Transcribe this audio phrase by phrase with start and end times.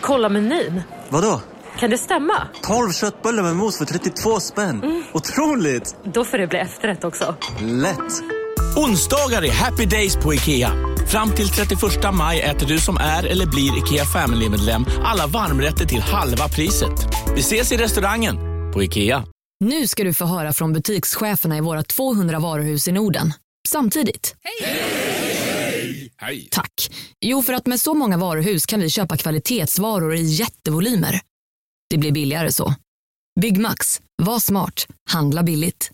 [0.00, 0.82] Kolla menyn.
[1.08, 1.40] Vadå?
[1.78, 2.48] Kan det stämma?
[2.62, 4.82] 12 köttbullar med mos för 32 spänn.
[4.82, 5.02] Mm.
[5.12, 5.96] Otroligt!
[6.04, 7.34] Då får det bli efterrätt också.
[7.60, 8.22] Lätt!
[8.76, 10.72] Onsdagar är happy days på IKEA.
[11.08, 11.80] Fram till 31
[12.12, 16.92] maj äter du som är eller blir IKEA Family-medlem alla varmrätter till halva priset.
[17.34, 18.36] Vi ses i restaurangen
[18.74, 19.24] på IKEA.
[19.64, 23.32] Nu ska du få höra från butikscheferna i våra 200 varuhus i Norden.
[23.68, 24.34] Samtidigt.
[24.42, 24.70] Hej!
[24.72, 25.39] Hej!
[26.16, 26.48] Hej!
[26.50, 26.90] Tack.
[27.20, 31.20] Jo, för att med så många varuhus kan vi köpa kvalitetsvaror i jättevolymer.
[31.90, 32.74] Det blir billigare så.
[33.40, 34.00] Byggmax.
[34.22, 34.86] Var smart.
[35.10, 35.90] Handla billigt.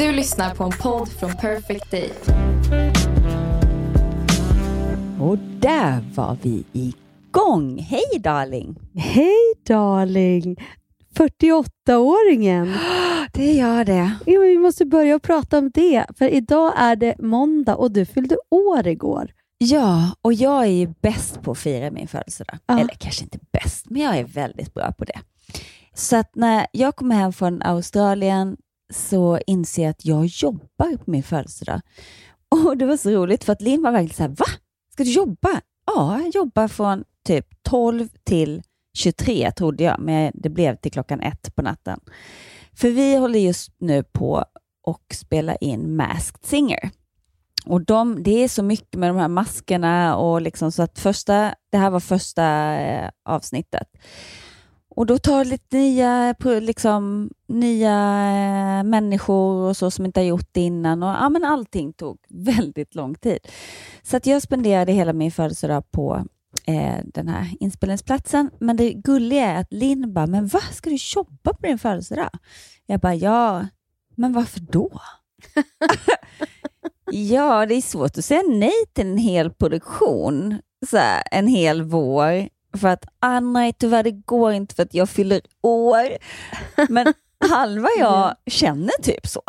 [0.00, 2.10] Du lyssnar på en podd från Perfect Day.
[5.20, 7.78] Och där var vi igång.
[7.78, 8.76] Hej darling!
[8.94, 10.56] Hej darling!
[11.16, 12.74] 48-åringen.
[13.32, 14.12] Det gör det.
[14.26, 18.36] Ja, vi måste börja prata om det, för idag är det måndag och du fyllde
[18.50, 19.32] år igår.
[19.58, 22.58] Ja, och jag är ju bäst på att fira min födelsedag.
[22.66, 22.80] Ja.
[22.80, 25.20] Eller kanske inte bäst, men jag är väldigt bra på det.
[25.94, 28.56] Så att när jag kommer hem från Australien
[28.92, 31.80] så inser jag att jag jobbar på min födelsedag.
[32.64, 34.46] Och det var så roligt för att Linn var verkligen så här, va?
[34.92, 35.60] Ska du jobba?
[35.86, 38.62] Ja, jag jobbar från typ 12 till
[38.94, 42.00] 23 trodde jag, men det blev till klockan ett på natten.
[42.72, 44.44] För vi håller just nu på
[44.82, 46.90] och spela in Masked Singer.
[47.66, 51.54] Och de, Det är så mycket med de här maskerna och liksom så att första,
[51.70, 53.88] det här var första eh, avsnittet.
[54.88, 57.94] Och då tar det lite nya, liksom, nya
[58.78, 61.02] eh, människor och så som inte har gjort det innan.
[61.02, 63.38] Och, ja, men allting tog väldigt lång tid.
[64.02, 66.24] Så att jag spenderade hela min födelsedag på
[66.66, 68.50] eh, den här inspelningsplatsen.
[68.60, 72.30] Men det gulliga är att Linn bara, men vad ska du jobba på din födelsedag?
[72.86, 73.66] Jag bara, ja,
[74.14, 75.00] men varför då?
[77.10, 81.82] ja, det är svårt att säga nej till en hel produktion, så här, en hel
[81.82, 82.48] vår
[82.78, 86.08] för att ah, nej, tyvärr det går inte för att jag fyller år.
[86.88, 87.14] Men
[87.50, 89.42] halva jag känner typ så.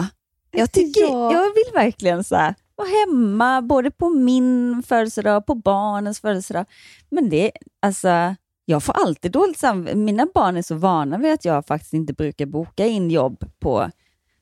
[0.52, 1.34] Jag, tycker, ja.
[1.34, 6.66] jag vill verkligen så här, vara hemma, både på min födelsedag och på barnens födelsedag.
[7.10, 9.98] Men det, alltså, jag får alltid dåligt samvete.
[9.98, 13.92] Mina barn är så vana vid att jag faktiskt inte brukar boka in jobb på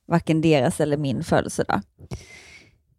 [0.07, 1.81] varken deras eller min födelsedag.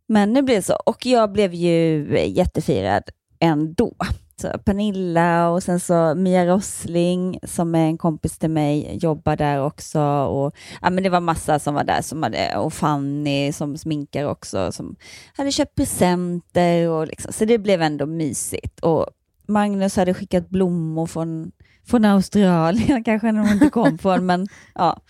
[0.07, 0.75] Men nu blev det så.
[0.87, 3.03] Och jag blev ju jättefirad
[3.41, 3.95] ändå
[4.65, 10.01] Pernilla och sen så Mia Rossling som är en kompis till mig jobbar där också.
[10.03, 14.25] Och, ja, men det var massa som var där som hade, och Fanny som sminkar
[14.25, 14.97] också som
[15.37, 16.89] hade köpt presenter.
[16.89, 18.81] Och liksom, så det blev ändå mysigt.
[18.81, 19.07] Och
[19.49, 21.53] Magnus hade skickat blommor från,
[21.87, 25.01] från Australien, kanske när de inte kom från, men ja,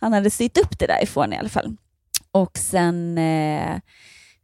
[0.00, 1.76] han hade sytt upp det därifrån i alla fall.
[2.32, 3.80] Och sen eh,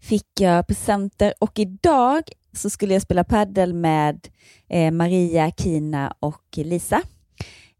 [0.00, 2.22] fick jag presenter och idag
[2.52, 4.28] så skulle jag spela paddel med
[4.68, 7.02] eh, Maria, Kina och Lisa.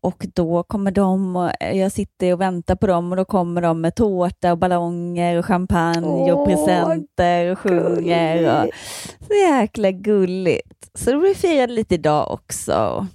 [0.01, 3.81] Och då kommer de och jag sitter och väntar på dem och då kommer de
[3.81, 8.65] med tårta och ballonger och champagne Åh, och presenter och sjunger.
[8.65, 8.71] Och,
[9.27, 10.91] så jäkla gulligt.
[10.95, 13.07] Så då blir firade lite idag också.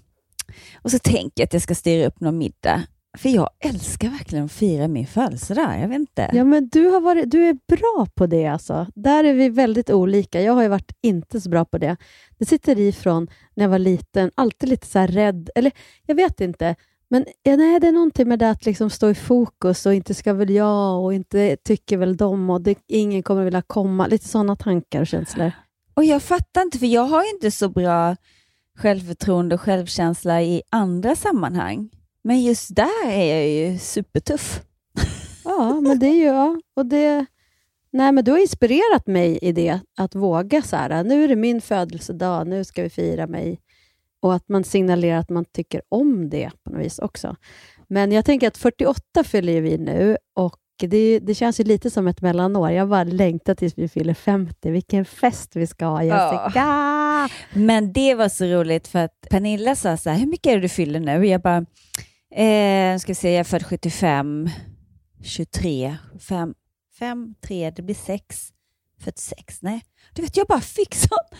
[0.81, 2.81] Och så tänker jag att jag ska styra upp någon middag
[3.17, 5.81] för jag älskar verkligen att fira min födelsedag.
[5.81, 6.29] Jag vet inte.
[6.33, 8.47] Ja, men du, har varit, du är bra på det.
[8.47, 8.87] Alltså.
[8.95, 10.41] Där är vi väldigt olika.
[10.41, 11.97] Jag har ju varit inte så bra på det.
[12.37, 14.31] Det sitter ifrån när jag var liten.
[14.35, 15.49] Alltid lite så rädd.
[15.55, 15.71] Eller
[16.05, 16.75] jag vet inte.
[17.07, 20.13] Men ja, nej, det är någonting med det att liksom stå i fokus och inte
[20.13, 24.07] ska väl jag och inte tycker väl de och det, ingen kommer vilja komma.
[24.07, 25.51] Lite sådana tankar och känslor.
[25.93, 28.15] Och Jag fattar inte, för jag har inte så bra
[28.77, 31.89] självförtroende och självkänsla i andra sammanhang.
[32.23, 34.61] Men just där är jag ju supertuff.
[35.45, 36.25] Ja, men det är ju...
[36.25, 37.25] Ja, och det,
[37.91, 41.35] nej, men du har inspirerat mig i det, att våga så här, nu är det
[41.35, 43.59] min födelsedag, nu ska vi fira mig.
[44.21, 47.35] Och att man signalerar att man tycker om det på något vis också.
[47.87, 52.07] Men jag tänker att 48 fyller vi nu och det, det känns ju lite som
[52.07, 52.71] ett mellanår.
[52.71, 54.71] Jag bara längtar tills vi fyller 50.
[54.71, 56.51] Vilken fest vi ska ha, Jessica!
[56.55, 57.29] Ja.
[57.53, 60.61] Men det var så roligt för att Pernilla sa så här, hur mycket är det
[60.61, 61.25] du fyller nu?
[61.25, 61.65] Jag bara,
[62.35, 64.49] Eh, ska se, jag är född 75,
[65.23, 66.53] 23, 5,
[66.99, 68.49] 5, 3, det blir 6,
[69.03, 69.61] 46.
[69.61, 69.83] Nej,
[70.13, 71.37] du vet, jag bara fick sån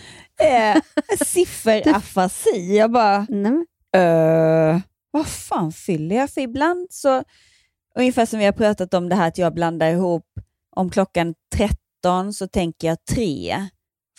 [0.47, 0.81] eh,
[1.25, 2.77] sifferafasi.
[2.77, 3.65] Jag bara, Nej.
[3.97, 4.81] Uh,
[5.11, 6.29] vad fan fyller jag?
[6.29, 7.23] För ibland så,
[7.95, 10.25] ungefär som vi har pratat om det här att jag blandar ihop,
[10.75, 13.67] om klockan 13 så tänker jag 3,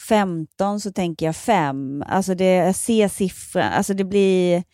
[0.08, 2.04] 15 så tänker jag 5.
[2.06, 4.64] Alltså det, jag ser siffran, alltså det blir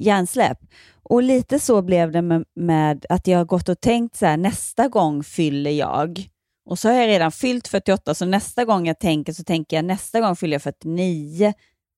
[0.00, 0.58] hjärnsläpp.
[1.02, 4.36] Och lite så blev det med, med, att jag har gått och tänkt så här,
[4.36, 6.28] nästa gång fyller jag.
[6.70, 9.84] Och så har jag redan fyllt 48, så nästa gång jag tänker så tänker jag
[9.84, 11.52] nästa gång fyller jag 49.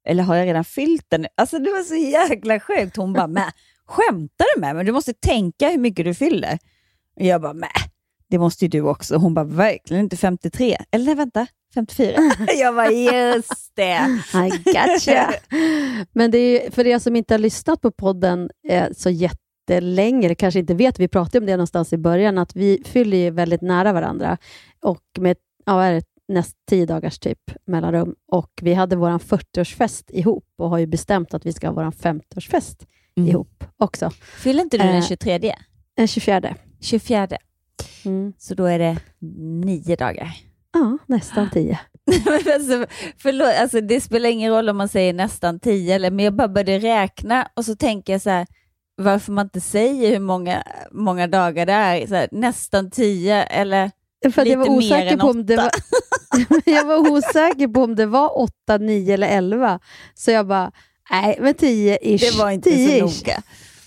[0.09, 1.27] Eller har jag redan fyllt den?
[1.35, 2.97] Alltså det var så jäkla sjukt.
[2.97, 3.53] Hon bara,
[3.87, 4.85] skämtar du med mig?
[4.85, 6.59] Du måste tänka hur mycket du fyller.
[7.17, 7.71] Och jag bara, med
[8.31, 9.17] det måste ju du också.
[9.17, 10.77] Hon bara, verkligen inte 53.
[10.91, 12.17] Eller nej, vänta, 54.
[12.59, 14.21] jag bara, just det.
[14.35, 15.31] I gotcha.
[16.13, 20.35] Men det är, för er som inte har lyssnat på podden eh, så jättelänge, eller
[20.35, 23.63] kanske inte vet, vi pratade om det någonstans i början, att vi fyller ju väldigt
[23.63, 24.39] nära varandra
[24.83, 25.37] och med
[25.67, 28.15] ja, är det, näst tio dagars typ mellanrum.
[28.33, 31.91] Och vi hade vår 40-årsfest ihop och har ju bestämt att vi ska ha vår
[31.91, 32.87] 50-årsfest
[33.17, 33.31] Mm.
[33.31, 34.11] ihop också.
[34.21, 35.55] Fyller inte du den Eh, 23?
[35.97, 36.55] Den 24.
[36.81, 37.29] 24.
[38.05, 38.33] Mm.
[38.39, 38.97] Så då är det
[39.65, 40.33] nio dagar.
[40.73, 41.81] Ja, nästan tio.
[42.55, 42.87] Alltså,
[43.19, 46.49] förlåt, alltså, det spelar ingen roll om man säger nästan tio, eller, men jag bara
[46.49, 48.47] började räkna och så tänker jag så här,
[48.97, 50.63] varför man inte säger hur många,
[50.93, 52.07] många dagar det är.
[52.07, 53.91] Så här, nästan tio eller
[54.33, 55.71] För att jag var Lite mer osäker än på om det var,
[56.65, 59.81] jag var osäker på om det var åtta, nio eller elva.
[60.15, 60.73] Så jag bara,
[61.11, 62.21] nej, men tio ish.
[62.21, 63.43] det var inte tio så noga.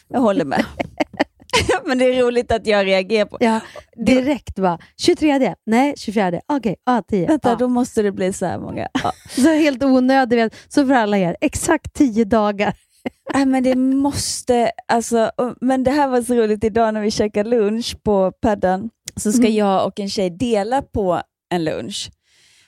[0.07, 0.65] Jag håller med.
[1.85, 3.59] men det är roligt att jag reagerar på Ja,
[4.05, 7.27] direkt bara, 23, nej 24, okej, ja 10.
[7.27, 7.55] Vänta, Ja.
[7.55, 8.87] då måste det bli så här många.
[9.35, 12.73] Så helt onödigt, så för alla er, exakt 10 dagar.
[13.33, 17.49] Nej, men det måste, alltså, men det här var så roligt idag när vi käkade
[17.49, 19.55] lunch på paddan, så ska Mm.
[19.55, 22.11] jag och en tjej dela på en lunch.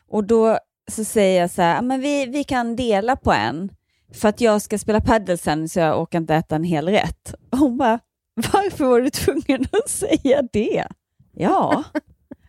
[0.10, 0.58] Och då
[0.92, 3.70] så säger jag så här, "Ja, men vi, vi kan dela på en,
[4.14, 7.34] för att jag ska spela padel sen så jag orkar inte äta en hel rätt.
[7.52, 8.00] Och hon bara,
[8.36, 10.88] varför var du tvungen att säga det?
[11.32, 11.84] Ja,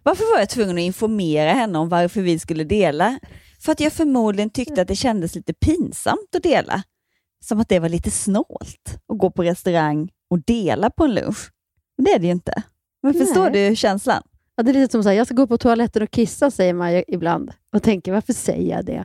[0.03, 3.19] varför var jag tvungen att informera henne om varför vi skulle dela?
[3.61, 6.83] För att jag förmodligen tyckte att det kändes lite pinsamt att dela.
[7.45, 11.51] Som att det var lite snålt att gå på restaurang och dela på en lunch.
[11.97, 12.63] Men det är det ju inte.
[13.03, 13.71] Men förstår Nej.
[13.71, 14.23] du känslan?
[14.57, 16.75] Ja, det är lite som så här, jag ska gå på toaletten och kissa, säger
[16.75, 17.53] man ibland.
[17.75, 19.05] Och tänker, varför säger jag det?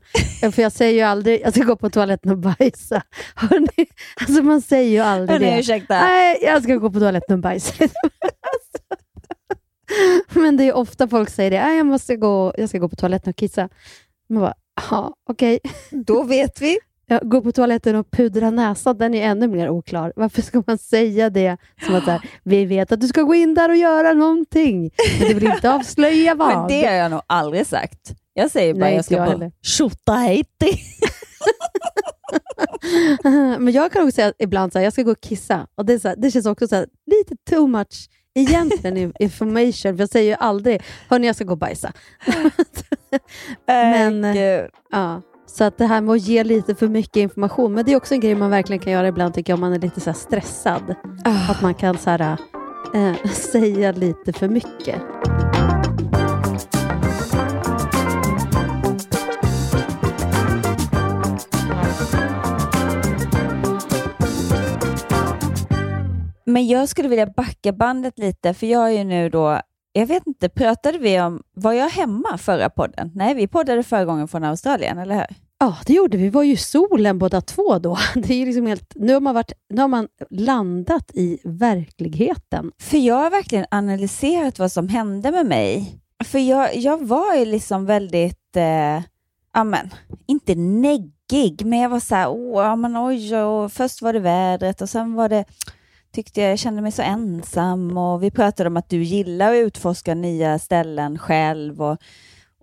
[0.51, 3.03] För jag säger ju aldrig, jag ska gå på toaletten och bajsa.
[3.35, 3.87] Hörrni,
[4.19, 5.59] alltså man säger ju aldrig Hörni, det.
[5.59, 5.99] ursäkta.
[5.99, 7.73] Nej, jag ska gå på toaletten och bajsa.
[10.33, 13.29] Men det är ofta folk säger det, jag, måste gå, jag ska gå på toaletten
[13.29, 13.69] och kissa.
[14.29, 14.53] Man bara,
[14.91, 15.59] ja, okej.
[15.91, 16.77] Då vet vi.
[17.11, 20.13] Ja, gå på toaletten och pudra näsan, den är ännu mer oklar.
[20.15, 21.57] Varför ska man säga det?
[21.85, 25.27] Som att här, vi vet att du ska gå in där och göra någonting, men
[25.27, 26.57] du vill inte avslöja vad.
[26.57, 28.13] Men det har jag nog aldrig sagt.
[28.33, 29.51] Jag säger bara Nej, jag ska jag på heller.
[29.61, 30.77] tjottahejti.
[33.59, 35.67] men jag kan också säga ibland att jag ska gå och kissa.
[35.75, 39.97] Och det, är så här, det känns också så här, lite too much egentligen information.
[39.97, 41.93] För jag säger ju aldrig, hörni jag ska gå och bajsa.
[43.67, 44.69] Men, eh, Gud.
[44.91, 45.21] Ja,
[45.51, 48.13] så att det här med att ge lite för mycket information, men det är också
[48.13, 50.95] en grej man verkligen kan göra ibland tycker jag, om man är lite så stressad.
[51.23, 51.51] Ah.
[51.51, 52.37] Att man kan så här,
[52.93, 55.01] eh, säga lite för mycket.
[66.45, 69.61] Men jag skulle vilja backa bandet lite, för jag är ju nu då,
[69.93, 73.11] jag vet inte, pratade vi om, var jag hemma förra podden?
[73.15, 75.35] Nej, vi poddade förra gången från Australien, eller hur?
[75.59, 76.23] Ja, det gjorde vi.
[76.23, 77.97] Vi var ju solen båda två då.
[78.15, 82.71] Det är ju liksom helt, nu, har man varit, nu har man landat i verkligheten.
[82.79, 85.99] För jag har verkligen analyserat vad som hände med mig.
[86.23, 89.01] För jag, jag var ju liksom väldigt, eh,
[89.53, 89.89] amen,
[90.27, 94.19] inte neggig, men jag var så här, oh, ja, men oj, och först var det
[94.19, 95.45] vädret och sen var det,
[96.11, 99.57] tyckte jag, jag kände mig så ensam och vi pratade om att du gillar att
[99.57, 101.97] utforska nya ställen själv och,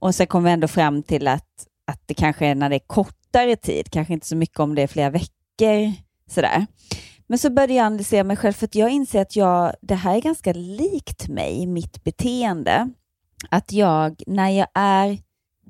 [0.01, 2.87] och sen kom vi ändå fram till att, att det kanske är när det är
[2.87, 5.93] kortare tid, kanske inte så mycket om det är flera veckor
[6.31, 6.67] sådär.
[7.27, 10.17] Men så började jag analysera mig själv för att jag inser att jag, det här
[10.17, 12.91] är ganska likt mig, mitt beteende.
[13.51, 15.19] Att jag, när jag är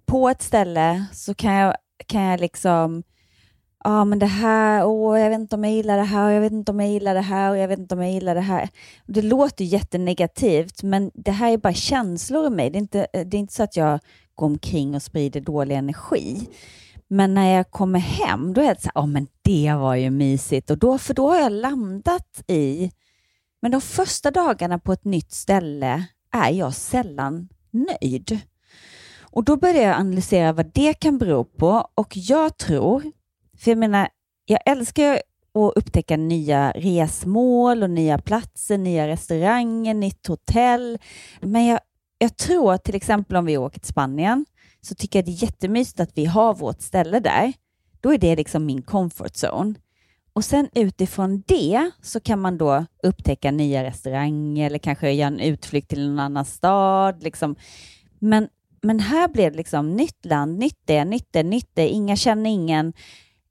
[0.06, 1.74] på ett ställe så kan jag,
[2.06, 3.02] kan jag liksom,
[3.84, 6.32] ja ah, men det här, åh jag vet inte om jag gillar det här och
[6.32, 8.34] jag vet inte om jag gillar det här och jag vet inte om jag gillar
[8.34, 8.68] det här.
[9.06, 12.70] Det låter jättenegativt men det här är bara känslor i mig.
[12.70, 14.00] Det är inte, eh, det är inte så att jag
[14.34, 16.48] går omkring och sprider dålig energi.
[17.08, 20.10] Men när jag kommer hem, då är det så här, ja men det var ju
[20.10, 20.70] mysigt.
[20.70, 22.92] Och då, för då har jag landat i,
[23.62, 28.40] men de första dagarna på ett nytt ställe är jag sällan nöjd.
[29.30, 33.02] Och då börjar jag analysera vad det kan bero på och jag tror,
[33.58, 34.08] för jag menar,
[34.44, 35.22] jag älskar
[35.54, 40.98] att upptäcka nya resmål och nya platser, nya restauranger, nytt hotell.
[41.40, 41.80] Men jag,
[42.18, 44.46] jag tror att till exempel om vi åker till Spanien
[44.80, 47.52] så tycker jag det är jättemysigt att vi har vårt ställe där.
[48.00, 49.74] Då är det liksom min comfort zone.
[50.32, 55.40] Och sen utifrån det så kan man då upptäcka nya restauranger eller kanske göra en
[55.40, 57.22] utflykt till en annan stad.
[57.22, 57.56] Liksom.
[58.18, 58.48] Men,
[58.82, 62.50] men här blev det liksom nytt land, nytt det, nytt det, nytt det, inga känner
[62.50, 62.92] ingen.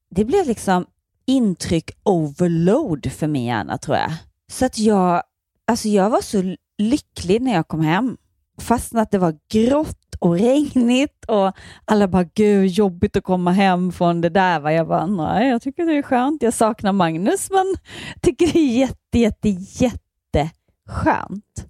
[0.10, 0.86] Det blev liksom
[1.26, 4.12] intryck overload för min hjärna tror jag.
[4.52, 5.24] Så att jag,
[5.68, 8.18] alltså jag var så lycklig när jag kom hem.
[8.62, 11.52] Fastän att det var grått och regnigt och
[11.86, 14.60] alla bara, gud jobbigt att komma hem från det där.
[14.60, 14.74] Va?
[14.74, 16.42] Jag bara, nej, jag tycker det är skönt.
[16.42, 17.76] Jag saknar Magnus, men
[18.22, 21.66] tycker det är jätte, jätte, jätteskönt.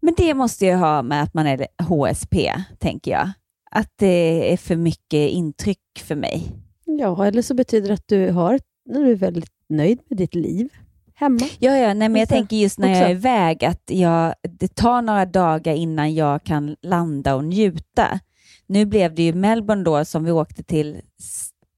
[0.00, 3.30] Men det måste ju ha med att man är HSP, tänker jag.
[3.70, 6.63] Att det är för mycket intryck för mig.
[6.84, 10.68] Ja, eller så betyder det att du, har, du är väldigt nöjd med ditt liv
[11.14, 11.48] hemma.
[11.58, 13.06] Ja, ja nej, men jag tänker just när jag också.
[13.06, 18.20] är iväg att jag, det tar några dagar innan jag kan landa och njuta.
[18.66, 21.00] Nu blev det ju Melbourne då som vi åkte till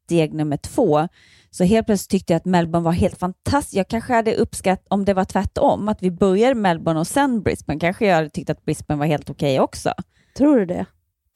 [0.05, 1.09] steg nummer två.
[1.51, 3.75] Så helt plötsligt tyckte jag att Melbourne var helt fantastiskt.
[3.75, 7.81] Jag kanske hade uppskattat om det var tvärtom, att vi började Melbourne och sen Brisbane.
[7.81, 9.93] Kanske jag hade tyckt att Brisbane var helt okej också.
[10.37, 10.87] Tror du det?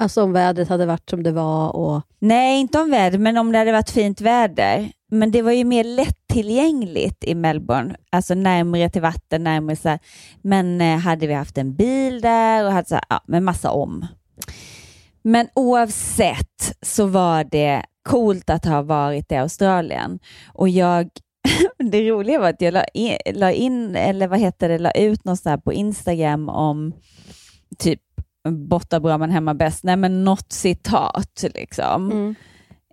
[0.00, 2.02] Alltså om vädret hade varit som det var och...
[2.18, 4.92] Nej, inte om vädret, men om det hade varit fint väder.
[5.10, 9.98] Men det var ju mer lättillgängligt i Melbourne, alltså närmare till vatten, närmare så här.
[10.42, 13.70] Men eh, hade vi haft en bil där och hade så här, ja, med massa
[13.70, 14.06] om.
[15.22, 20.18] Men oavsett så var det coolt att ha varit i Australien
[20.52, 21.10] och jag
[21.90, 25.24] det roliga var att jag la in, la in eller vad heter det, la ut
[25.24, 26.92] något så här på Instagram om
[27.78, 28.00] typ
[28.48, 29.84] borta bra men hemma bäst.
[29.84, 32.12] Nej, men något citat liksom.
[32.12, 32.34] Mm.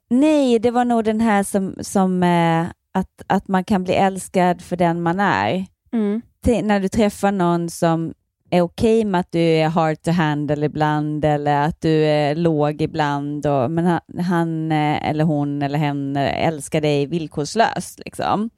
[0.09, 4.61] Nej, det var nog den här som, som eh, att, att man kan bli älskad
[4.61, 5.65] för den man är.
[5.93, 6.21] Mm.
[6.63, 8.13] När du träffar någon som
[8.49, 12.81] är okej med att du är hard to handle ibland eller att du är låg
[12.81, 17.99] ibland, och, men han, han eh, eller hon eller hen älskar dig villkorslöst.
[18.05, 18.49] Liksom.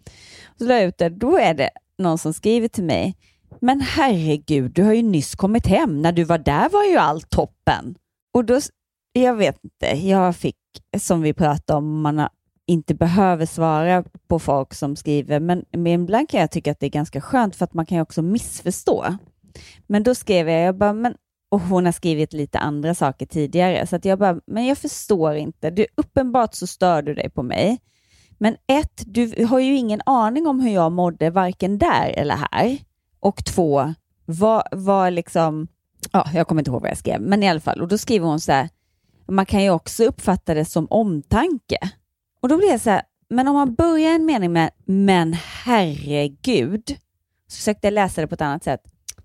[0.58, 3.16] Så la jag ut det, då är det någon som skriver till mig,
[3.62, 6.02] men herregud, du har ju nyss kommit hem.
[6.02, 7.96] När du var där var ju allt toppen.
[8.34, 8.60] Och då,
[9.14, 10.58] jag vet inte, jag fick,
[10.98, 12.30] som vi pratade om, man har,
[12.68, 16.86] inte behöver svara på folk som skriver, men, men ibland kan jag tycka att det
[16.86, 19.06] är ganska skönt för att man kan ju också missförstå.
[19.88, 21.16] Men då skrev jag, jag bara, men,
[21.52, 25.36] och hon har skrivit lite andra saker tidigare, så att jag bara, men jag förstår
[25.36, 25.70] inte.
[25.70, 27.80] Du, uppenbart så stör du dig på mig.
[28.38, 32.78] Men ett, du har ju ingen aning om hur jag mådde, varken där eller här.
[33.20, 33.94] Och två,
[34.26, 35.68] vad, vad liksom,
[36.12, 38.28] ja, jag kommer inte ihåg vad jag skrev, men i alla fall, och då skriver
[38.28, 38.70] hon så här,
[39.28, 41.78] man kan ju också uppfatta det som omtanke.
[42.42, 45.34] Och då blir jag så här, men om man börjar en mening med men
[45.64, 46.84] herregud,
[47.48, 48.82] så försökte jag läsa det på ett annat sätt.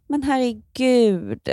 [0.06, 1.48] Men herregud.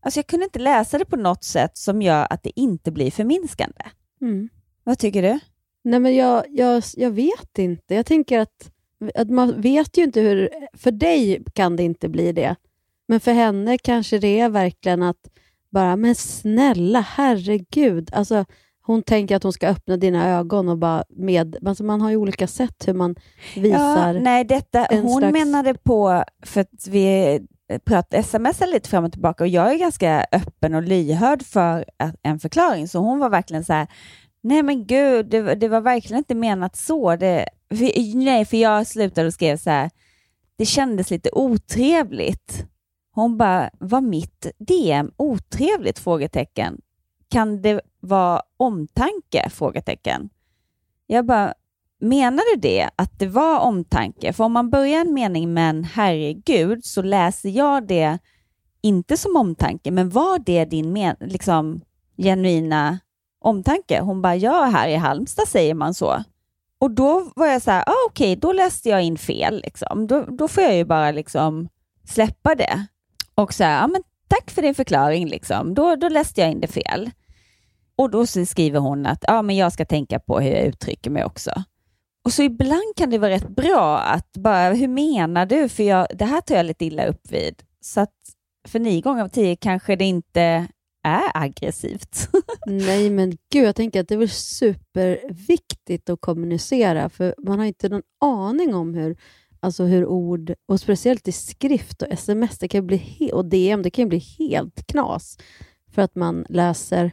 [0.00, 3.10] Alltså jag kunde inte läsa det på något sätt som gör att det inte blir
[3.10, 3.82] förminskande.
[4.20, 4.48] Mm.
[4.84, 5.38] Vad tycker du?
[5.84, 7.94] Nej, men jag, jag, jag vet inte.
[7.94, 8.70] Jag tänker att,
[9.14, 10.50] att man vet ju inte hur...
[10.72, 12.56] För dig kan det inte bli det.
[13.08, 15.28] Men för henne kanske det är verkligen att
[15.70, 18.10] bara, men snälla, herregud.
[18.12, 18.44] Alltså,
[18.82, 21.56] hon tänker att hon ska öppna dina ögon och bara med...
[21.66, 23.14] Alltså man har ju olika sätt hur man
[23.54, 24.14] visar...
[24.14, 27.40] Ja, nej, detta, hon slags- menade på, för att vi
[27.84, 31.84] pratade smsade lite fram och tillbaka och jag är ganska öppen och lyhörd för
[32.22, 33.86] en förklaring, så hon var verkligen så här,
[34.46, 37.16] nej men gud, det, var- det var verkligen inte menat så.
[37.16, 39.90] Det, för, nej, för jag slutade och skrev så här,
[40.56, 42.64] det kändes lite otrevligt.
[43.12, 45.98] Hon bara, var mitt DM otrevligt?
[45.98, 46.80] Frågetecken.
[47.28, 49.50] Kan det vara omtanke?
[49.50, 50.30] Frågetecken.
[51.06, 51.54] Jag bara,
[52.00, 54.32] menar du det, att det var omtanke?
[54.32, 58.18] För om man börjar en mening med en herregud så läser jag det
[58.82, 61.80] inte som omtanke, men var det din men, liksom,
[62.16, 62.98] genuina
[63.46, 64.00] omtanke?
[64.00, 66.24] Hon bara, ja, här i Halmstad säger man så.
[66.78, 69.60] Och då var jag så här, ah, okej, då läste jag in fel.
[69.64, 70.06] Liksom.
[70.06, 71.68] Då, då får jag ju bara liksom
[72.08, 72.86] släppa det.
[73.34, 75.28] Och så här, ah, men tack för din förklaring.
[75.28, 75.74] Liksom.
[75.74, 77.10] Då, då läste jag in det fel.
[77.96, 81.10] Och då så skriver hon att ah, men jag ska tänka på hur jag uttrycker
[81.10, 81.50] mig också.
[82.24, 85.68] Och så ibland kan det vara rätt bra att bara, hur menar du?
[85.68, 87.62] För jag, det här tar jag lite illa upp vid.
[87.80, 88.14] Så att
[88.68, 90.68] för nio gånger av tio kanske det inte
[91.06, 92.28] är aggressivt.
[92.66, 97.66] Nej, men gud, jag tänker att det är väl superviktigt att kommunicera, för man har
[97.66, 99.16] inte någon aning om hur,
[99.60, 103.82] alltså hur ord, och speciellt i skrift och sms, det kan bli he- och DM,
[103.82, 105.38] det kan bli helt knas
[105.94, 107.12] för att man läser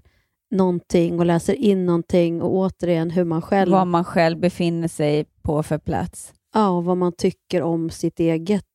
[0.51, 5.25] någonting och läser in någonting och återigen hur man själv, Vad man själv befinner sig
[5.41, 6.33] på för plats.
[6.53, 8.65] ja, och vad man tycker om sitt eget.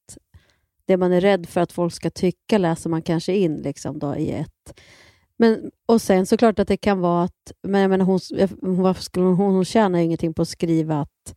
[0.86, 4.16] Det man är rädd för att folk ska tycka läser man kanske in liksom då
[4.16, 4.80] i ett
[5.38, 8.20] men, och sen såklart att det kan vara att, men jag menar hon,
[8.84, 11.34] varför skulle hon, hon, hon tjänar ju ingenting på att skriva att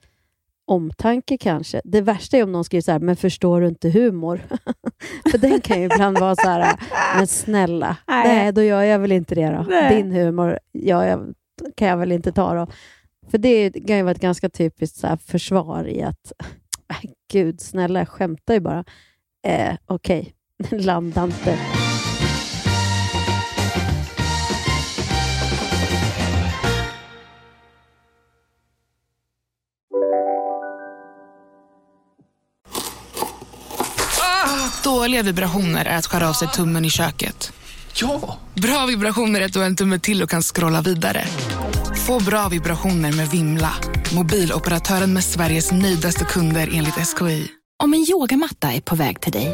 [0.65, 1.81] omtanke kanske.
[1.83, 4.41] Det värsta är om någon skriver så här, men förstår du inte humor?
[5.31, 6.79] För den kan ju ibland vara så här,
[7.17, 8.51] men snälla, nej, Nej.
[8.51, 9.65] då gör jag väl inte det då.
[9.69, 9.95] Nej.
[9.95, 11.33] Din humor ja, jag,
[11.75, 12.67] kan jag väl inte ta då.
[13.31, 16.31] För det kan ju vara ett ganska typiskt så här försvar i att,
[16.89, 18.83] "Nej, gud snälla, jag skämtar ju bara.
[19.47, 20.33] Eh, Okej,
[20.71, 21.57] landa inte.
[34.83, 37.53] Dåliga vibrationer är att skära av sig tummen i köket.
[37.93, 38.39] Ja!
[38.55, 41.25] Bra vibrationer är att du har en tumme till och kan scrolla vidare.
[42.07, 43.73] Få bra vibrationer med Vimla.
[44.15, 47.47] Mobiloperatören med Sveriges nöjdaste kunder enligt SKI.
[47.83, 49.53] Om en yogamatta är på väg till dig,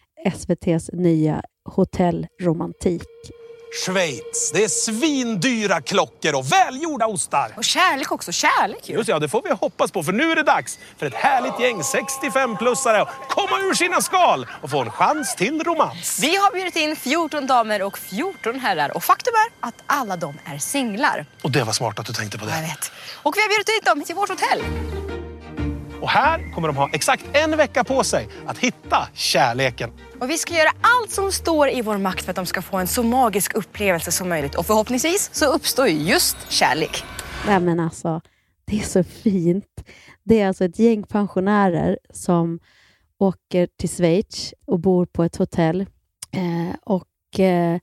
[0.25, 3.07] SVTs nya hotellromantik.
[3.85, 4.51] Schweiz.
[4.53, 7.53] Det är svindyra klockor och välgjorda ostar.
[7.57, 8.31] Och kärlek också.
[8.31, 8.95] Kärlek ju.
[8.95, 10.03] Just ja, det får vi hoppas på.
[10.03, 14.47] För nu är det dags för ett härligt gäng 65-plussare att komma ur sina skal
[14.61, 16.19] och få en chans till romans.
[16.21, 20.33] Vi har bjudit in 14 damer och 14 herrar och faktum är att alla de
[20.45, 21.25] är singlar.
[21.43, 22.51] Och det var smart att du tänkte på det.
[22.51, 22.91] Jag vet.
[23.23, 24.61] Och vi har bjudit in dem till vårt hotell.
[26.01, 29.91] Och här kommer de ha exakt en vecka på sig att hitta kärleken.
[30.21, 32.77] Och vi ska göra allt som står i vår makt för att de ska få
[32.77, 34.55] en så magisk upplevelse som möjligt.
[34.55, 37.03] Och förhoppningsvis så uppstår just kärlek.
[37.47, 38.21] Nej men alltså,
[38.65, 39.83] det är så fint.
[40.23, 42.59] Det är alltså ett gäng pensionärer som
[43.17, 45.81] åker till Schweiz och bor på ett hotell.
[46.31, 47.79] Eh, och eh,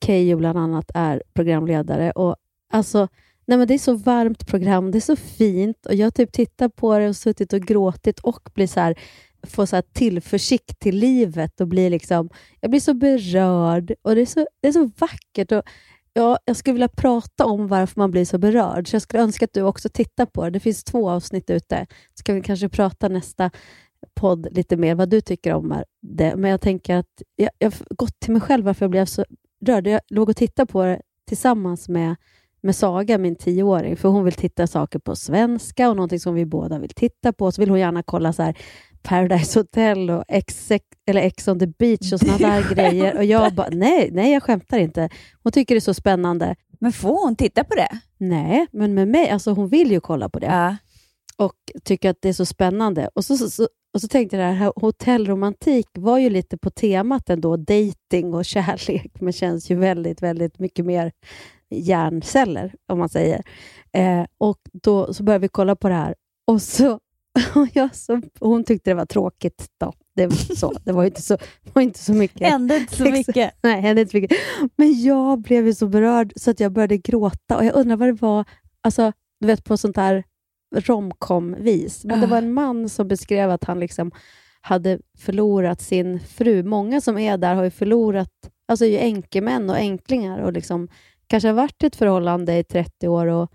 [0.00, 2.10] Keyyo bland annat är programledare.
[2.10, 2.36] Och
[2.72, 3.08] alltså,
[3.44, 6.68] nej men det är så varmt program, det är så fint och jag typ tittar
[6.68, 8.98] på det och suttit och gråtit och blir så här,
[9.46, 12.28] få så här tillförsikt till livet och blir liksom,
[12.60, 15.52] jag blir så berörd och det är så, det är så vackert.
[15.52, 15.62] Och,
[16.18, 19.44] Ja, jag skulle vilja prata om varför man blir så berörd, så jag skulle önska
[19.44, 20.50] att du också tittar på det.
[20.50, 21.86] Det finns två avsnitt ute.
[22.14, 23.50] Ska vi kanske prata nästa
[24.14, 26.36] podd lite mer vad du tycker om det.
[26.36, 29.24] Men jag tänker att jag, jag har gått till mig själv varför jag blev så
[29.66, 29.86] rörd.
[29.86, 32.16] Jag låg och tittade på det tillsammans med,
[32.60, 36.46] med Saga, min tioåring, för hon vill titta saker på svenska och någonting som vi
[36.46, 37.52] båda vill titta på.
[37.52, 38.56] Så vill hon gärna kolla så här
[39.06, 40.70] Paradise Hotel och Ex,
[41.06, 43.16] eller Ex on the beach och såna där grejer.
[43.16, 45.08] Och jag bara, nej, nej, jag skämtar inte.
[45.42, 46.56] Hon tycker det är så spännande.
[46.80, 48.00] Men får hon titta på det?
[48.18, 50.46] Nej, men med mig, alltså hon vill ju kolla på det.
[50.46, 50.76] Ja.
[51.36, 53.08] Och tycker att det är så spännande.
[53.14, 56.70] Och så, så, så, och så tänkte jag, det här hotellromantik var ju lite på
[56.70, 61.12] temat ändå, dating och kärlek, men känns ju väldigt, väldigt mycket mer
[61.70, 63.42] hjärnceller, om man säger.
[63.92, 66.14] Eh, och då så började vi kolla på det här
[66.46, 67.00] och så,
[67.72, 69.66] jag så hon tyckte det var tråkigt.
[69.80, 69.92] Då.
[70.14, 71.38] Det var, så, det var inte så,
[71.72, 72.48] var inte så mycket.
[72.48, 73.54] Hände inte så mycket.
[73.62, 74.38] Nej, hände inte så mycket.
[74.76, 78.08] Men jag blev ju så berörd så att jag började gråta och jag undrar vad
[78.08, 78.44] det var,
[78.80, 80.24] alltså, du vet på sånt här
[80.76, 82.04] romcom-vis.
[82.04, 84.10] Men det var en man som beskrev att han liksom
[84.60, 86.62] hade förlorat sin fru.
[86.62, 88.32] Många som är där har ju förlorat,
[88.68, 90.88] alltså är ju änkemän och änklingar och liksom
[91.26, 93.50] kanske har varit i ett förhållande i 30 år och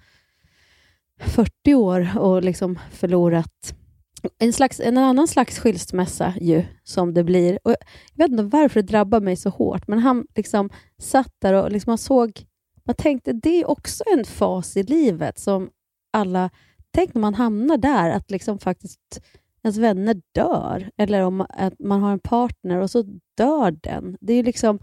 [1.22, 3.76] 40 år och liksom förlorat
[4.40, 7.60] en, slags, en annan slags skilsmässa ju, som det blir.
[7.64, 7.76] Och
[8.16, 11.72] jag vet inte varför det drabbar mig så hårt, men han liksom satt där och
[11.72, 12.46] liksom man såg,
[12.84, 15.70] man tänkte det är också en fas i livet som
[16.14, 16.50] alla,
[16.92, 19.22] tänk när man hamnar där, att liksom faktiskt
[19.64, 23.04] ens vänner dör, eller om att man har en partner och så
[23.38, 24.18] dör den.
[24.22, 24.80] Det är ju liksom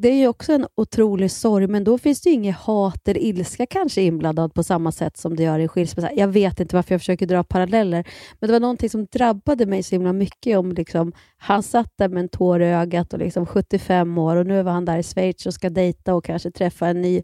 [0.00, 3.20] det är ju också en otrolig sorg, men då finns det ju inget hat eller
[3.20, 6.12] ilska kanske inblandad på samma sätt som det gör i skilsmässa.
[6.14, 8.08] Jag vet inte varför jag försöker dra paralleller,
[8.38, 10.58] men det var någonting som drabbade mig så himla mycket.
[10.58, 14.46] om liksom, Han satt där med en tår i ögat och liksom 75 år och
[14.46, 17.22] nu var han där i Schweiz och ska dejta och kanske träffa en ny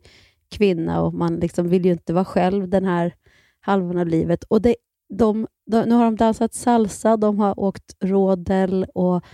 [0.51, 3.15] kvinna och man liksom vill ju inte vara själv den här
[3.61, 4.45] halvan av livet.
[4.45, 4.77] Och det,
[5.09, 9.25] de, de, nu har de dansat salsa, de har åkt rådel och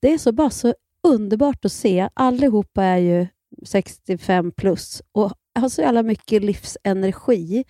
[0.00, 2.08] det är så bara så underbart att se.
[2.14, 3.26] Allihopa är ju
[3.64, 7.64] 65 plus och har så jävla mycket livsenergi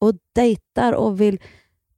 [0.00, 1.40] och dejtar och vill...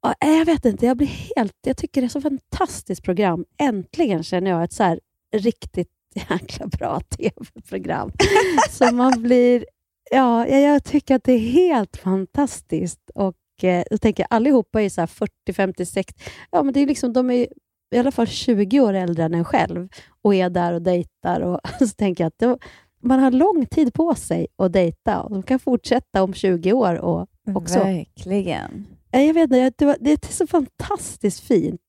[0.03, 1.07] Ja, Jag vet inte, jag blir
[1.37, 1.57] helt...
[1.67, 3.45] Jag tycker det är så fantastiskt program.
[3.59, 5.01] Äntligen känner jag ett så här
[5.37, 5.91] riktigt
[6.31, 8.13] jäkla bra tv-program.
[8.71, 9.67] så man blir...
[10.11, 13.11] Ja, jag, tycker att det är helt fantastiskt.
[13.15, 16.25] Och eh, jag tänker allihopa är så här 40, 50, 60.
[16.51, 17.47] Ja, men det är liksom, de är
[17.95, 19.89] i alla fall 20 år äldre än en själv
[20.23, 21.41] och är där och dejtar.
[21.41, 22.59] Och, så tänker jag att det,
[23.03, 26.95] man har lång tid på sig att dejta och de kan fortsätta om 20 år
[26.95, 27.79] och också.
[27.79, 28.87] Verkligen.
[29.11, 31.81] Ja, Jag vet inte, det, var, det är så fantastiskt fint.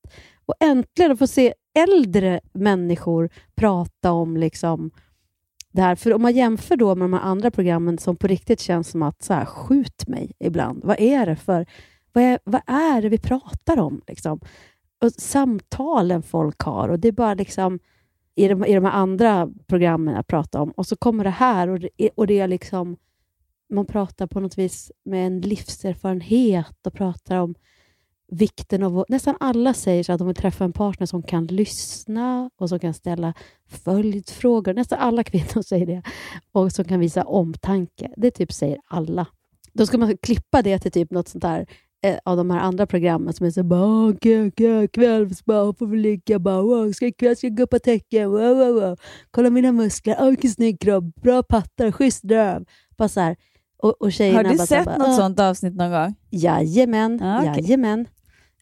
[0.45, 4.91] Och äntligen att få se äldre människor prata om liksom
[5.71, 5.95] det här.
[5.95, 9.03] För om man jämför då med de här andra programmen som på riktigt känns som
[9.03, 10.83] att så här, skjut mig ibland.
[10.83, 11.65] Vad är det för
[12.15, 14.01] vad är, vad är det vi pratar om?
[14.07, 14.39] Liksom?
[15.01, 17.79] Och samtalen folk har och det är bara liksom
[18.35, 21.67] i de, i de här andra programmen jag pratar om och så kommer det här
[21.67, 22.97] och det, och det är liksom
[23.69, 27.55] man pratar på något vis med en livserfarenhet och pratar om
[28.31, 29.05] vikten av.
[29.09, 32.79] Nästan alla säger så att de vill träffa en partner som kan lyssna och som
[32.79, 33.33] kan ställa
[33.67, 34.73] följdfrågor.
[34.73, 36.01] Nästan alla kvinnor säger det.
[36.51, 38.13] Och som kan visa omtanke.
[38.17, 39.27] Det typ säger alla.
[39.73, 41.65] Då ska man klippa det till typ något sånt där
[42.25, 46.91] av de här andra programmen som är så bara kvällsbad, får vi ligga bara, wow,
[46.91, 48.97] ska ikväll ska jag gå på tecken, wow, wow, wow.
[49.31, 52.65] kolla mina muskler, oh, vilken snygg kropp, bra pattar, schysst röv.
[52.97, 53.35] Bara så här.
[53.77, 56.15] Och, och Har du sett bara, något "Ah." sånt avsnitt någon gång?
[56.29, 57.63] Jajamän, Ah, okej.
[57.63, 58.07] jajamän.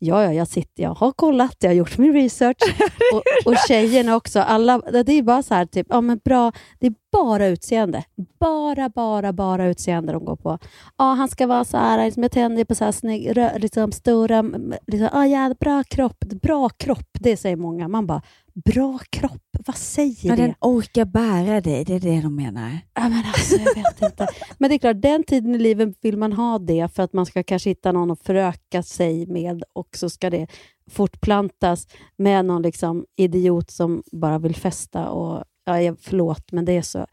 [0.05, 2.57] Ja, ja, jag, sitter, jag har kollat, jag har gjort min research.
[3.13, 4.39] och, och tjejerna också.
[4.39, 8.03] Alla, det är bara så här, typ, ja, men bra, det är bara utseende.
[8.39, 10.59] Bara, bara, bara utseende de går på.
[10.97, 13.91] Ja, han ska vara så här, liksom, jag tänder på så här snygg, rö- liksom,
[13.91, 14.41] stora,
[14.87, 17.87] liksom, ja, ja, bra kropp, bra kropp, det säger många.
[17.87, 18.21] Man bara,
[18.55, 20.41] bra kropp, vad säger Ja, det?
[20.41, 22.79] den orkar bära dig, det är det de menar.
[22.93, 24.27] Ja, men alltså, jag vet inte.
[24.57, 27.25] Men det är klart, den tiden i livet vill man ha det för att man
[27.25, 30.47] ska kanske hitta någon att föröka sig med och så ska det
[30.89, 31.87] fortplantas
[32.17, 35.09] med någon liksom idiot som bara vill festa.
[35.09, 37.07] Och, ja, förlåt, men det är så.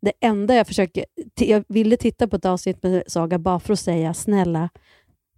[0.00, 1.04] Det enda jag försöker...
[1.40, 4.68] Jag ville titta på ett avsnitt med Saga bara för att säga snälla,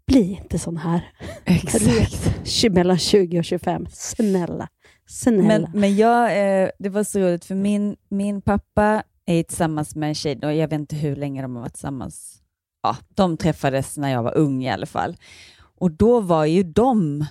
[0.07, 1.13] bli inte sån här.
[1.45, 2.73] Exakt.
[2.73, 3.87] Mellan 20 och 25.
[3.91, 4.69] Snälla.
[5.07, 5.43] Snälla.
[5.43, 10.09] Men, men jag, eh, det var så roligt, för min, min pappa är tillsammans med
[10.09, 12.43] en tjej, och jag vet inte hur länge de har varit tillsammans.
[12.83, 15.17] Ja, de träffades när jag var ung i alla fall.
[15.79, 17.25] Och då var ju de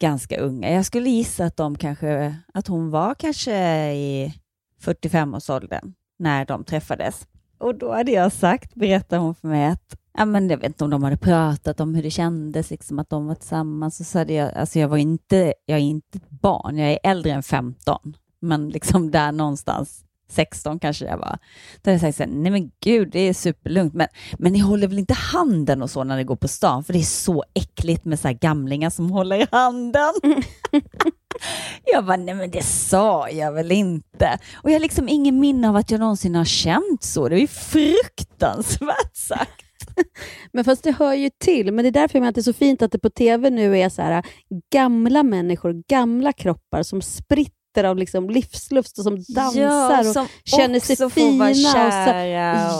[0.00, 0.70] ganska unga.
[0.70, 3.54] Jag skulle gissa att, de kanske, att hon var kanske
[3.92, 4.34] i
[4.82, 7.26] 45-årsåldern när de träffades.
[7.58, 10.84] Och då hade jag sagt, berättade hon för mig, att ja, men jag vet inte
[10.84, 14.00] om de hade pratat om hur det kändes, liksom, att de var tillsammans.
[14.00, 16.98] Och så hade jag, alltså jag, var inte, jag är inte ett barn, jag är
[17.02, 21.38] äldre än 15, men liksom där någonstans 16 kanske jag var.
[21.82, 24.58] Då hade jag sagt så här, nej men gud, det är superlugnt, men, men ni
[24.58, 26.84] håller väl inte handen och så när ni går på stan?
[26.84, 30.12] För det är så äckligt med så här gamlingar som håller i handen.
[31.84, 34.38] Jag bara, nej men det sa jag väl inte.
[34.62, 37.28] Och jag har liksom ingen minne av att jag någonsin har känt så.
[37.28, 39.65] Det är ju fruktansvärt sagt.
[40.52, 41.72] Men fast det hör ju till.
[41.72, 43.50] Men det är därför jag menar att det är så fint att det på tv
[43.50, 44.26] nu är så här
[44.72, 50.80] gamla människor, gamla kroppar som spritter av liksom livslust och som dansar som och känner
[50.80, 51.44] sig fina.
[51.50, 51.56] och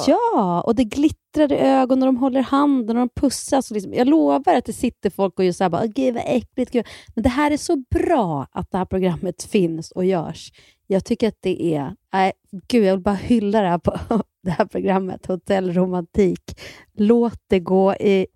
[0.05, 3.71] så, ja, och det glittrar i ögonen och de håller handen och de pussas.
[3.71, 6.15] Och liksom, jag lovar att det sitter folk och gör så här, bara, "Åh, gud
[6.15, 6.73] vad äckligt.
[6.73, 6.87] Gud.
[7.15, 10.51] Men det här är så bra att det här programmet finns och görs.
[10.87, 11.95] Jag tycker att det är...
[12.13, 12.33] Nej,
[12.69, 13.99] gud, jag vill bara hylla det här, på,
[14.43, 16.61] det här programmet, Hotell Romantik.
[16.95, 18.27] Låt det gå i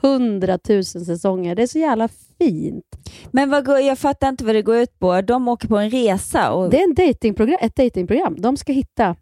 [0.00, 1.54] hundratusen säsonger.
[1.54, 2.84] Det är så jävla fint.
[3.30, 5.20] Men vad går, jag fattar inte vad det går ut på.
[5.20, 6.52] De åker på en resa.
[6.52, 8.40] Och, Det är en datingprogram, ett datingprogram.
[8.40, 9.16] De ska hitta...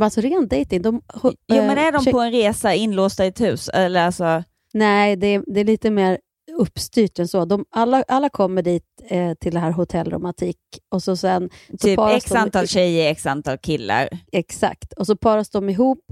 [0.00, 0.82] Alltså ren dating.
[0.82, 3.68] De, jo, men är de på en resa inlåsta i ett hus?
[3.68, 6.18] Eller alltså, Nej, det är, det är lite mer
[6.60, 7.44] uppstyrt än så.
[7.44, 10.56] De, alla, alla kommer dit eh, till det här Hotell Romantik
[10.88, 11.50] och så sen...
[11.70, 14.08] Så typ x de- antal tjejer, x antal killar.
[14.32, 14.92] Exakt.
[14.92, 16.04] Och så paras de ihop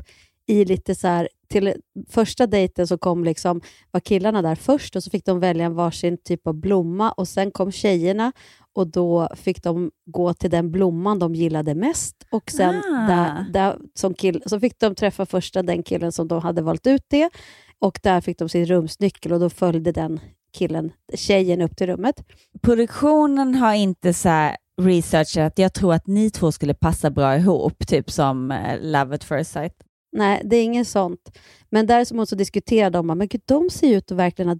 [0.47, 1.29] i lite så här...
[1.51, 1.75] Till
[2.11, 5.75] första dejten så kom liksom, var killarna där först och så fick de välja en
[5.75, 8.33] varsin typ av blomma och sen kom tjejerna
[8.75, 13.07] och då fick de gå till den blomman de gillade mest och sen Ah.
[13.09, 16.87] där, där, som kill, så fick de träffa första den killen som de hade valt
[16.87, 17.31] ut det
[17.79, 20.21] och där fick de sin rumsnyckel och då följde den
[20.53, 22.25] killen, tjejen upp till rummet.
[22.63, 27.87] Produktionen har inte så här researchat, jag tror att ni två skulle passa bra ihop,
[27.87, 29.75] typ som eh, Love at first sight.
[30.13, 31.39] Nej, det är inget sånt.
[31.71, 34.59] Men däremot så diskuterar de, men gud, de ser ju ut att verkligen ha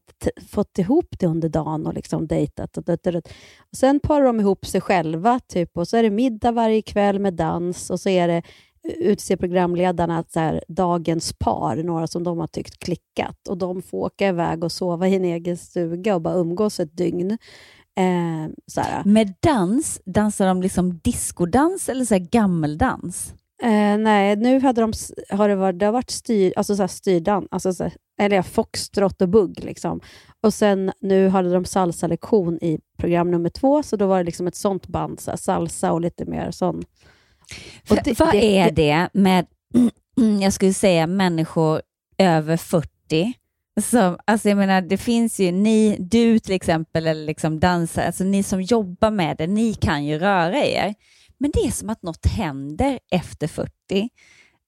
[0.51, 2.77] fått ihop det under dagen och liksom dejtat.
[2.77, 3.15] Och, och, och,
[3.71, 7.19] och sen parar de ihop sig själva, typ, och så är det middag varje kväll
[7.19, 8.43] med dans och så är det
[8.89, 13.49] utser programledarna så här, dagens par, några som de har tyckt klickat.
[13.49, 16.97] Och de får åka iväg och sova i en egen stuga och bara umgås ett
[16.97, 17.31] dygn.
[17.99, 19.05] Eh, så här.
[19.05, 23.35] Med dans, dansar de liksom diskodans eller så här gammeldans?
[23.63, 24.93] Eh, nej, nu hade de,
[25.31, 28.43] har det varit, det har varit styr, alltså så här styrdan, alltså så här, eller
[28.43, 29.65] foxtrot och bugg.
[29.65, 30.01] Liksom.
[30.43, 34.47] Och sen nu hade de salsa-lektion i program nummer två, så då var det liksom
[34.47, 36.83] ett sånt band, så här, salsa och lite mer sån.
[37.85, 39.47] För, vad är det med,
[40.41, 41.83] jag skulle säga människor
[42.19, 43.33] över 40?
[43.83, 48.25] Som, alltså jag menar, det finns ju, ni, du till exempel, eller liksom dansare, alltså
[48.25, 50.95] ni som jobbar med det, ni kan ju röra er.
[51.39, 53.71] Men det är som att något händer efter 40.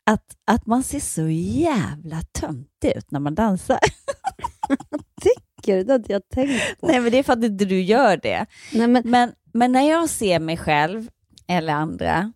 [0.06, 3.78] Att, att man ser så jävla töntig ut när man dansar.
[5.22, 5.84] Tycker du?
[5.84, 6.86] Det hade jag tänkt på.
[6.86, 8.46] Nej, men det är för att inte du gör det.
[8.72, 9.02] Nej, men...
[9.04, 11.08] Men, men när jag ser mig själv,
[11.48, 12.32] eller andra,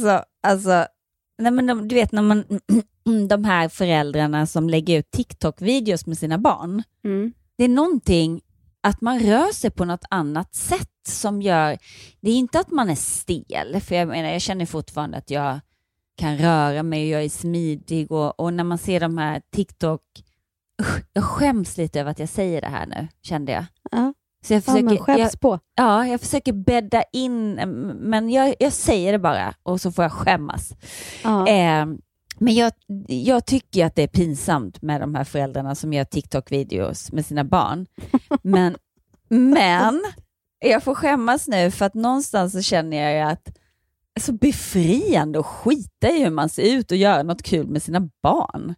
[0.00, 0.86] så alltså,
[1.38, 2.44] nej men de, du vet när man,
[3.28, 7.32] de här föräldrarna som lägger ut TikTok-videos med sina barn, Mm.
[7.58, 8.40] det är någonting
[8.82, 11.78] att man rör sig på något annat sätt som gör,
[12.20, 15.60] det är inte att man är stel, för jag menar, jag känner fortfarande att jag
[16.16, 20.02] kan röra mig och jag är smidig och, och när man ser de här TikTok,
[20.82, 23.64] usch, jag skäms lite över att jag säger det här nu, kände jag.
[23.90, 24.14] Ja.
[24.44, 25.58] Så jag Ja, försöker, skäms jag, på.
[25.74, 27.54] Ja, jag försöker bädda in,
[28.00, 30.72] men jag, jag säger det bara och så får jag skämmas.
[31.22, 31.48] Ja.
[31.48, 31.86] Eh,
[32.38, 32.72] men jag,
[33.06, 37.44] jag tycker att det är pinsamt med de här föräldrarna som gör TikTok-videos med sina
[37.44, 37.86] barn.
[38.42, 38.76] Men,
[39.28, 40.02] men
[40.60, 44.32] jag får skämmas nu för att någonstans så känner jag ju att det är så
[44.32, 48.74] befriande att skita i hur man ser ut och göra något kul med sina barn.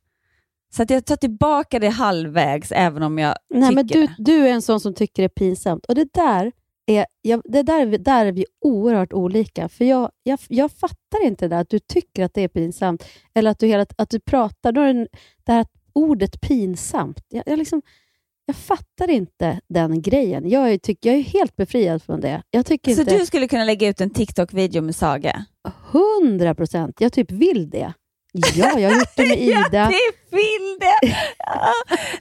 [0.75, 4.49] Så att jag tar tillbaka det halvvägs, även om jag Nej, tycker men du, du
[4.49, 5.87] är en sån som tycker det är pinsamt.
[5.87, 6.53] Och det där
[6.87, 9.69] är, jag, det där, där är vi oerhört olika.
[9.69, 13.05] För jag, jag, jag fattar inte det där att du tycker att det är pinsamt.
[13.35, 15.09] Eller att du, hela, att du pratar, då är det,
[15.45, 17.21] det här ordet pinsamt.
[17.29, 17.83] Jag, jag, liksom,
[18.47, 20.49] jag fattar inte den grejen.
[20.49, 22.43] Jag är, tyck, jag är helt befriad från det.
[22.51, 23.19] Jag tycker Så inte...
[23.19, 25.45] du skulle kunna lägga ut en TikTok-video med Saga?
[25.93, 27.01] Hundra procent.
[27.01, 27.93] Jag typ vill det.
[28.55, 29.69] Ja, jag har gjort det med Ida.
[29.73, 31.17] Ja, det vill det!
[31.39, 31.73] Ja.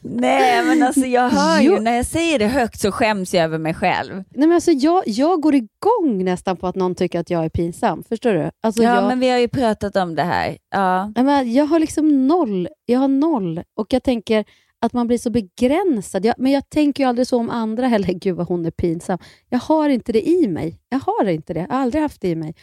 [0.01, 3.57] Nej, men alltså jag hör ju när jag säger det högt så skäms jag över
[3.57, 4.13] mig själv.
[4.13, 7.49] Nej, men alltså, jag, jag går igång nästan på att någon tycker att jag är
[7.49, 8.03] pinsam.
[8.09, 8.51] Förstår du?
[8.63, 10.57] Alltså, ja, jag, men vi har ju pratat om det här.
[10.69, 11.11] Ja.
[11.15, 12.67] Men jag har liksom noll.
[12.85, 13.61] Jag har noll.
[13.75, 14.45] Och jag tänker
[14.81, 16.25] att man blir så begränsad.
[16.25, 18.13] Jag, men jag tänker ju aldrig så om andra heller.
[18.13, 19.17] Gud vad hon är pinsam.
[19.49, 20.79] Jag har inte det i mig.
[20.89, 21.59] Jag har inte det.
[21.59, 22.55] Jag har aldrig haft det i mig.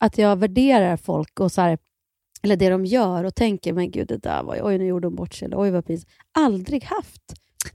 [0.00, 1.78] Att jag värderar folk och så här,
[2.42, 5.06] eller det de gör och tänker, men gud det där var ju, oj nu gjorde
[5.06, 6.12] hon bort sig, eller oj vad pinsamt.
[6.38, 7.22] Aldrig haft.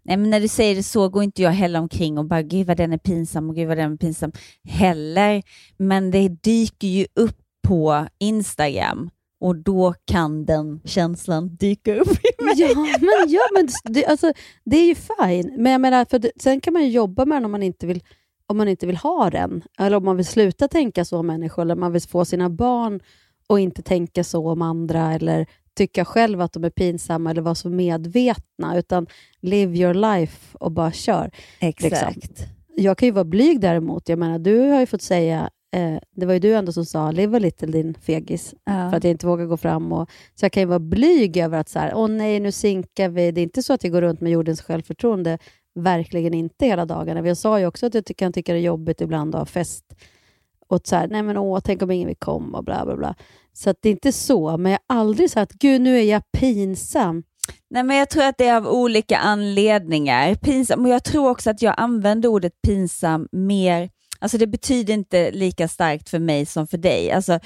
[0.03, 2.67] Nej, men när du säger det så går inte jag heller omkring och bara gud
[2.67, 4.31] vad den är pinsam och gud vad den är pinsam
[4.63, 5.43] heller.
[5.77, 12.43] Men det dyker ju upp på Instagram och då kan den känslan dyka upp i
[12.43, 12.53] mig.
[12.55, 15.55] Ja, men, ja, men det, alltså, det är ju fine.
[15.57, 17.87] Men jag menar, för det, sen kan man ju jobba med den om man inte
[17.87, 18.03] vill
[18.47, 19.63] om man inte vill ha den.
[19.79, 22.49] Eller om man vill sluta tänka så om människor, eller om man vill få sina
[22.49, 22.99] barn
[23.47, 25.45] och inte tänka så om andra, eller
[25.77, 29.07] tycka själv att de är pinsamma, eller vara så medvetna, utan
[29.41, 31.31] live your life och bara kör.
[31.59, 32.15] Exakt.
[32.15, 32.45] Liksom.
[32.75, 34.09] Jag kan ju vara blyg däremot.
[34.09, 37.11] Jag menar, du har ju fått säga, eh, det var ju du ändå som sa,
[37.11, 38.89] live a little din fegis, Ja.
[38.89, 39.91] för att jag inte vågar gå fram.
[39.93, 43.09] Och, så jag kan ju vara blyg över att så här, åh nej, nu sinkar
[43.09, 43.31] vi.
[43.31, 45.37] Det är inte så att jag går runt med jordens självförtroende,
[45.75, 47.27] verkligen inte hela dagarna.
[47.27, 49.85] Jag sa ju också att jag kan tycka det är jobbigt ibland att ha fest
[50.73, 53.15] åt så här, nej men åh, tänk om ingen vill komma och bla bla bla.
[53.53, 56.21] Så att det är inte så, men jag har aldrig sagt, gud nu är jag
[56.37, 57.23] pinsam.
[57.69, 60.35] Nej, men jag tror att det är av olika anledningar.
[60.35, 65.31] Pinsam, och jag tror också att jag använder ordet pinsam mer, alltså det betyder inte
[65.31, 67.11] lika starkt för mig som för dig.
[67.11, 67.39] Alltså,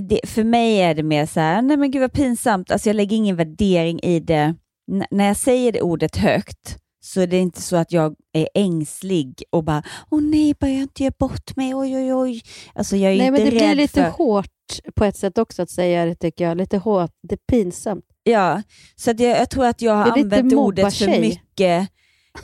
[0.00, 2.96] det, för mig är det mer så här, nej men gud vad pinsamt, alltså jag
[2.96, 4.54] lägger ingen värdering i det.
[4.92, 8.48] N- när jag säger det ordet högt så är det inte så att jag är
[8.54, 12.42] ängslig och bara, åh nej, bara jag inte gör bort mig, oj oj oj.
[12.74, 14.10] Alltså jag är Nej, inte men det blir lite för...
[14.10, 14.46] hårt
[14.94, 16.56] på ett sätt också att säga det, tycker jag.
[16.56, 18.04] Lite hårt, det är pinsamt.
[18.22, 18.62] Ja,
[18.96, 21.88] så jag, jag tror att jag har är använt ordet för mycket.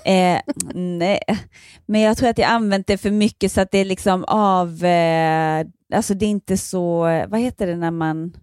[0.04, 0.40] Eh,
[0.74, 1.20] nej,
[1.86, 4.84] men jag tror att jag använt det för mycket så att det är liksom av...
[4.84, 7.00] Eh, alltså det är inte så...
[7.28, 8.36] Vad heter det när man...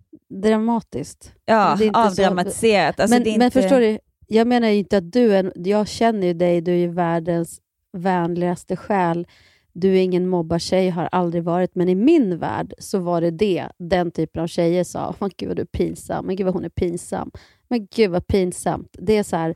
[0.44, 1.34] Dramatiskt.
[1.46, 3.00] Ja, är inte avdramatiserat.
[3.00, 3.62] Alltså men, är men inte...
[3.62, 4.00] förstår du,
[4.34, 5.54] jag menar ju inte att du är...
[5.56, 7.62] Jag känner ju dig, du är ju världens
[7.94, 9.28] vänligaste själ.
[9.74, 13.68] du är ingen mobbartjej, har aldrig varit, men i min värld så var det det
[13.78, 15.16] den typen av tjejer sa.
[15.20, 17.32] Men gud vad du är pinsam, men gud vad hon är pinsam,
[17.68, 18.96] men gud vad pinsamt.
[19.00, 19.56] Det är så här,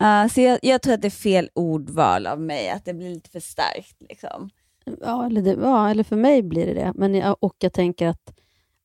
[0.00, 3.10] Uh, så jag, jag tror att det är fel ordval av mig, att det blir
[3.10, 3.96] lite för starkt.
[4.08, 4.50] Liksom.
[5.00, 6.92] Ja, eller, det, ja, eller för mig blir det det.
[6.94, 8.34] Men jag, och jag tänker att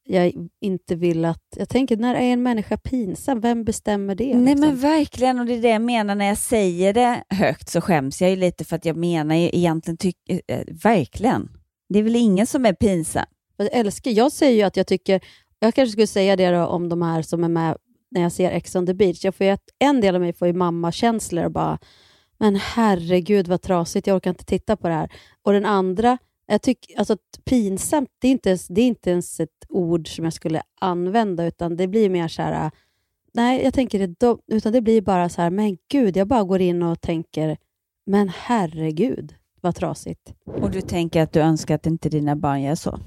[0.05, 1.43] jag inte vill att...
[1.55, 3.41] Jag tänker, när är en människa pinsam?
[3.41, 4.35] Vem bestämmer det?
[4.35, 4.69] Nej liksom?
[4.69, 8.21] men verkligen, och det är det jag menar när jag säger det högt så skäms
[8.21, 11.49] jag ju lite för att jag menar ju egentligen, tyck, eh, verkligen.
[11.89, 13.25] Det är väl ingen som är pinsam?
[13.57, 15.21] Jag älskar, jag säger ju att jag tycker,
[15.59, 17.77] jag kanske skulle säga det om de här som är med
[18.11, 19.25] när jag ser Ex on the beach.
[19.25, 21.79] Jag får ju, en del av mig får ju mammakänslor och bara,
[22.39, 25.11] men herregud vad trasigt, jag orkar inte titta på det här.
[25.41, 29.39] Och den andra, jag tycker, alltså pinsamt, det är, inte ens, det är inte ens
[29.39, 32.71] ett ord som jag skulle använda, utan det blir mer så här,
[33.33, 36.61] nej, jag tänker det, utan det blir bara så här, men gud, jag bara går
[36.61, 37.57] in och tänker,
[38.05, 40.33] men herregud vad trasigt.
[40.45, 42.99] Och du tänker att du önskar att inte dina barn gör så?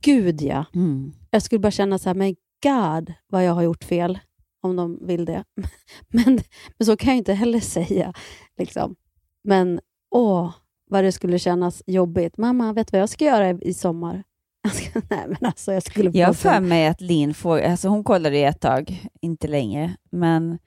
[0.00, 0.64] Gud ja.
[0.74, 1.12] Mm.
[1.30, 4.18] Jag skulle bara känna så här, men God vad jag har gjort fel,
[4.60, 5.44] om de vill det.
[6.08, 6.40] Men,
[6.78, 8.12] men så kan jag inte heller säga.
[8.58, 8.96] Liksom.
[9.44, 10.54] Men åh,
[10.94, 12.36] vad det skulle kännas jobbigt.
[12.36, 14.22] Mamma, vet du vad jag ska göra i sommar?
[14.72, 18.04] Ska, nej, men alltså, jag skulle Jag har för mig att Linn får, alltså hon
[18.04, 20.58] kollade ett tag, inte längre, men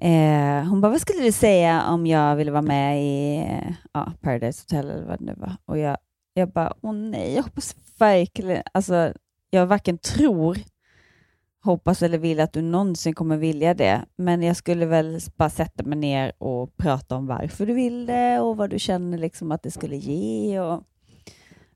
[0.00, 4.12] eh, hon bara, vad skulle du säga om jag ville vara med i eh, ja,
[4.20, 5.56] Paradise Hotel eller vad det nu var?
[5.64, 5.96] Och jag,
[6.34, 9.12] jag bara, åh nej, jag hoppas verkligen, alltså
[9.50, 10.58] jag varken tror,
[11.62, 15.82] hoppas eller vill att du någonsin kommer vilja det, men jag skulle väl bara sätta
[15.82, 19.62] mig ner och prata om varför du vill det och vad du känner liksom att
[19.62, 20.60] det skulle ge.
[20.60, 20.82] Och,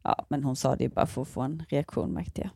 [0.03, 2.51] ja, men hon sa det ju bara för att få en reaktion märkte jag.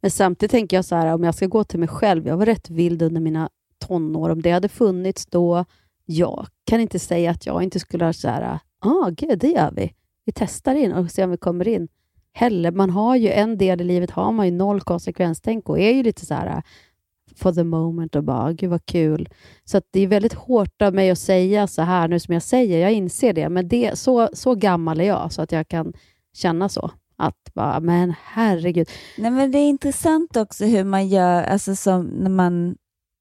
[0.00, 2.46] Men samtidigt tänker jag så här, om jag ska gå till mig själv, jag var
[2.46, 4.30] rätt vild under mina tonår.
[4.30, 5.64] Om det hade funnits då,
[6.04, 9.70] jag kan inte säga att jag inte skulle ha så här, ah, gud, det gör
[9.70, 9.94] vi.
[10.24, 11.88] Vi testar in och ser om vi kommer in.
[12.32, 15.92] Heller, man har ju en del i livet, har man ju noll konsekvenstänk och är
[15.92, 16.62] ju lite så här äh,
[17.36, 19.28] for the moment och bara, gud vad kul.
[19.64, 22.42] Så att det är väldigt hårt av mig att säga så här nu som jag
[22.42, 25.92] säger, jag inser det, men det, så, så gammal är jag så att jag kan
[26.34, 26.90] känna så.
[27.16, 28.88] Att bara, men herregud.
[29.18, 32.76] Nej, men det är intressant också hur man gör, alltså som när man,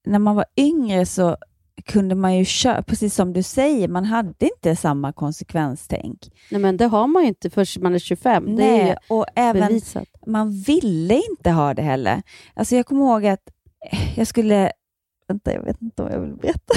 [0.06, 1.38] när man var yngre så
[1.86, 6.32] kunde man ju köra, precis som du säger, man hade inte samma konsekvenstänk.
[6.52, 8.56] Nej, men det har man ju inte förrän man är 25.
[8.56, 10.08] det är Nej, och även bevisat.
[10.28, 12.22] man ville inte ha det heller.
[12.54, 13.50] Alltså jag kommer ihåg att
[14.16, 14.72] jag skulle,
[15.28, 16.74] vänta jag vet inte om jag vill berätta.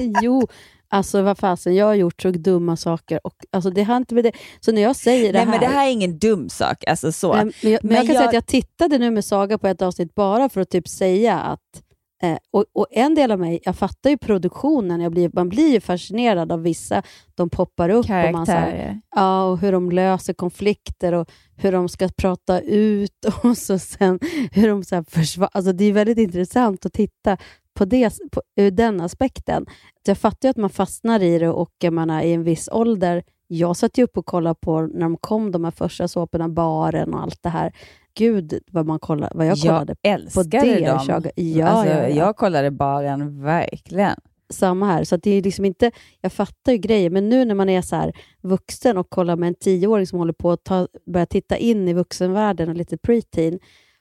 [0.22, 0.48] jo,
[0.88, 3.26] alltså vad fasen, jag har gjort så dumma saker.
[3.26, 4.32] Och, alltså, det har inte med det.
[4.60, 5.50] Så när jag säger det Nej här...
[5.50, 7.34] men det här är ingen dum sak, alltså så.
[7.34, 9.82] Men, men, jag, men jag kan säga att jag tittade nu med Saga på ett
[9.82, 11.82] avsnitt bara för att typ säga att
[12.22, 15.72] eh, och, och en del av mig, jag fattar ju produktionen, jag blir, man blir
[15.72, 17.02] ju fascinerad av vissa.
[17.34, 19.00] De poppar upp och, man, så här, Karaktärer.
[19.14, 24.18] ja, och hur de löser konflikter och hur de ska prata ut och så sen
[24.52, 25.04] hur de så här.
[25.52, 27.36] Alltså, det är väldigt intressant att titta
[27.74, 29.66] på det, på, ur den aspekten.
[30.06, 33.22] Jag fattar ju att man fastnar i det och jag menar, i en viss ålder,
[33.52, 37.14] jag satt ju upp och kollade på när de kom, de här första såporna, baren
[37.14, 37.72] och allt det här.
[38.14, 40.86] Gud vad, man kollade, vad jag kollade jag på älskade det.
[40.86, 41.04] dem.
[41.08, 42.08] Jag, ja, alltså, ja, ja.
[42.08, 44.20] Jag kollade baren, verkligen.
[44.50, 45.04] Samma här.
[45.04, 47.96] Så det är liksom inte, jag fattar ju grejer, men nu när man är så
[47.96, 51.88] här vuxen och kollar med en tioåring som håller på att ta, börja titta in
[51.88, 53.58] i vuxenvärlden och lite preteen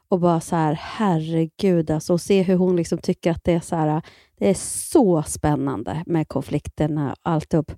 [0.07, 3.59] och bara så här, herregud alltså, och se hur hon liksom tycker att det är
[3.59, 4.01] så här,
[4.37, 4.53] det är
[4.89, 7.71] så spännande med konflikterna och alltihop.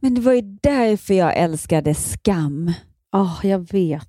[0.00, 2.72] Men det var ju därför jag älskade Skam.
[3.12, 4.08] Ja, jag vet.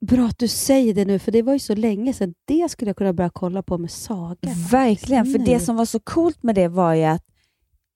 [0.00, 2.34] Bra att du säger det nu, för det var ju så länge sedan.
[2.44, 4.54] Det skulle jag kunna börja kolla på med Saga.
[4.70, 7.24] Verkligen, för det som var så coolt med det var ju att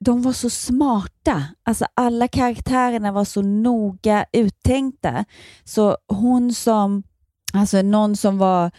[0.05, 1.45] de var så smarta.
[1.63, 5.25] Alltså alla karaktärerna var så noga uttänkta.
[5.65, 7.03] Så hon som,
[7.53, 8.71] alltså någon som var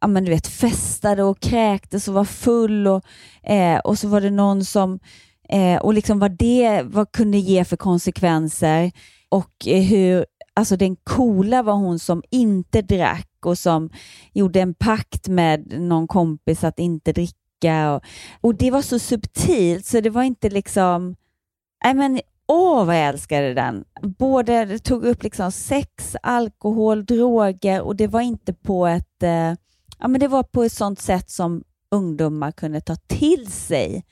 [0.00, 3.04] ja, men du vet, festade och kräktes och var full och,
[3.50, 4.98] eh, och så var det någon som
[5.48, 8.92] eh, och liksom vad det vad kunde ge för konsekvenser
[9.28, 10.26] och eh, hur
[10.58, 13.90] Alltså den coola var hon som inte drack och som
[14.32, 17.92] gjorde en pakt med någon kompis att inte dricka.
[17.94, 18.02] Och,
[18.40, 21.16] och det var så subtilt så det var inte liksom...
[21.84, 23.84] Nej men åh vad jag älskade den.
[24.02, 29.22] Både det tog upp liksom sex, alkohol, droger och det var inte på ett...
[29.22, 29.54] Eh,
[29.98, 34.04] ja men det var på ett sånt sätt som ungdomar kunde ta till sig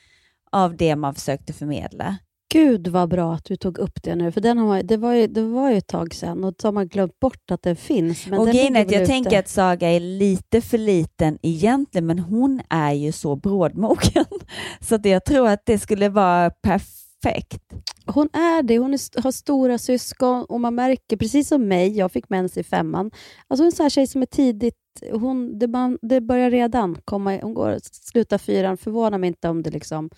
[0.55, 2.17] av det man försökte förmedla.
[2.53, 5.27] Gud vad bra att du tog upp det nu, för den har, det, var ju,
[5.27, 8.27] det var ju ett tag sedan och så har man glömt bort att den finns.
[8.27, 9.39] Men och den grejen är ligger att jag väl tänker ute.
[9.39, 14.25] att Saga är lite för liten egentligen, men hon är ju så brådmogen.
[14.81, 17.63] Så att jag tror att det skulle vara perfekt.
[18.07, 18.79] Hon är det.
[18.79, 22.63] Hon är, har stora syskon och man märker, precis som mig, jag fick mens i
[22.63, 23.11] femman.
[23.49, 24.75] Alltså hon är en sån här tjej som är tidigt,
[25.13, 29.63] hon, det, man, det börjar redan komma, hon går slutar fyran, förvånar mig inte om
[29.63, 30.11] det liksom,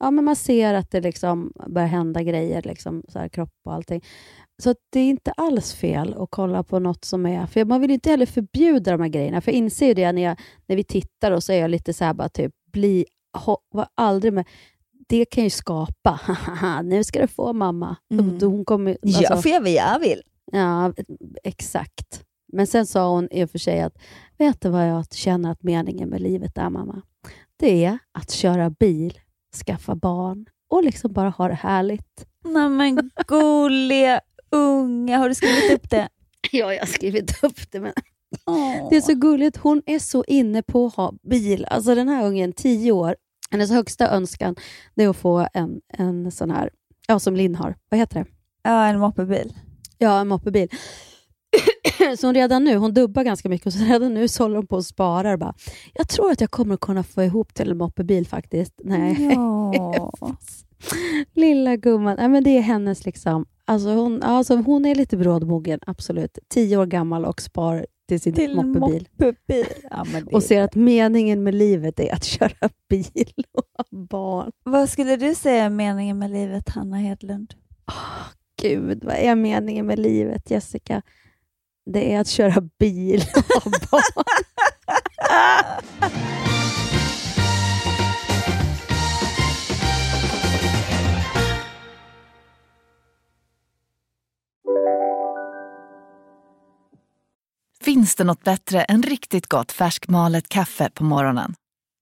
[0.00, 3.74] ja men man ser att det liksom börjar hända grejer, liksom, så här, kropp och
[3.74, 4.04] allting.
[4.62, 7.46] Så det är inte alls fel att kolla på något som är...
[7.46, 9.40] För Man vill inte heller förbjuda de här grejerna.
[9.40, 11.92] För jag inser ju det när, jag, när vi tittar och så är jag lite
[11.92, 13.04] så här bara typ, bli,
[13.38, 14.48] ho, var aldrig med.
[15.08, 16.20] Det kan ju skapa.
[16.84, 17.96] nu ska du få mamma.
[18.12, 18.38] Mm.
[18.40, 20.22] Hon kommer, Jag får göra vad jag vill.
[20.52, 20.92] Ja,
[21.44, 22.24] exakt.
[22.52, 23.98] Men sen sa hon i och för sig att,
[24.38, 27.02] vet du vad jag känner att meningen med livet är mamma?
[27.56, 29.18] Det är att köra bil,
[29.54, 32.26] skaffa barn och liksom bara ha det härligt.
[32.44, 34.20] Nej men gulliga
[34.50, 36.08] unga, har du skrivit upp det?
[36.52, 37.80] Ja, jag har skrivit upp det.
[37.80, 37.92] Men...
[38.90, 39.56] Det är så gulligt.
[39.56, 41.64] Hon är så inne på att ha bil.
[41.64, 43.16] Alltså den här ungen, tio år,
[43.50, 44.56] hennes högsta önskan
[44.94, 46.70] det är att få en, en sån här,
[47.06, 47.74] ja som Linn har.
[47.88, 48.26] Vad heter det?
[48.62, 49.54] Ja, en moppebil.
[49.98, 50.68] Ja, en moppebil.
[52.18, 54.66] så hon redan nu, hon dubbar ganska mycket och så redan nu så håller hon
[54.66, 55.36] på och sparar.
[55.36, 55.54] Bara,
[55.94, 58.74] jag tror att jag kommer kunna få ihop till en moppebil faktiskt.
[58.84, 59.30] Nej.
[59.34, 60.12] Ja.
[61.34, 62.16] Lilla gumman.
[62.18, 63.46] Nej, men det är hennes liksom.
[63.64, 66.38] Alltså hon, alltså hon är lite brådmogen, absolut.
[66.48, 69.08] Tio år gammal och spar till sin Till moppebil.
[69.12, 69.66] moppebil.
[69.90, 73.84] Ja, men det Och ser att meningen med livet är att köra bil och ha
[73.90, 74.52] barn.
[74.64, 77.54] Vad skulle du säga är meningen med livet, Hanna Hedlund?
[78.62, 81.02] Gud, vad är meningen med livet, Jessica?
[81.92, 84.24] Det är att köra bil och ha barn.
[97.80, 101.54] Finns det något bättre än riktigt gott färskmalet kaffe på morgonen?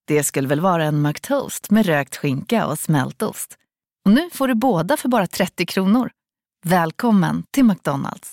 [0.06, 3.58] Det skulle väl vara en McToast med rökt skinka och smältost.
[4.04, 6.10] Och nu får du båda för bara 30 kronor.
[6.64, 8.32] Välkommen till McDonalds.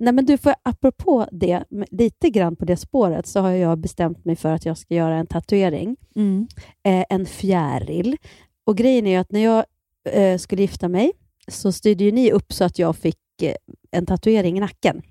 [0.00, 4.24] Nej, men du får apropå det, lite grann på det spåret, så har jag bestämt
[4.24, 5.96] mig för att jag ska göra en tatuering.
[6.16, 6.46] Mm.
[6.82, 8.16] Eh, en fjäril.
[8.64, 9.64] Och grejen är att när jag
[10.10, 11.12] eh, skulle gifta mig
[11.48, 13.54] så styrde ni upp så att jag fick eh,
[13.90, 15.02] en tatuering i nacken.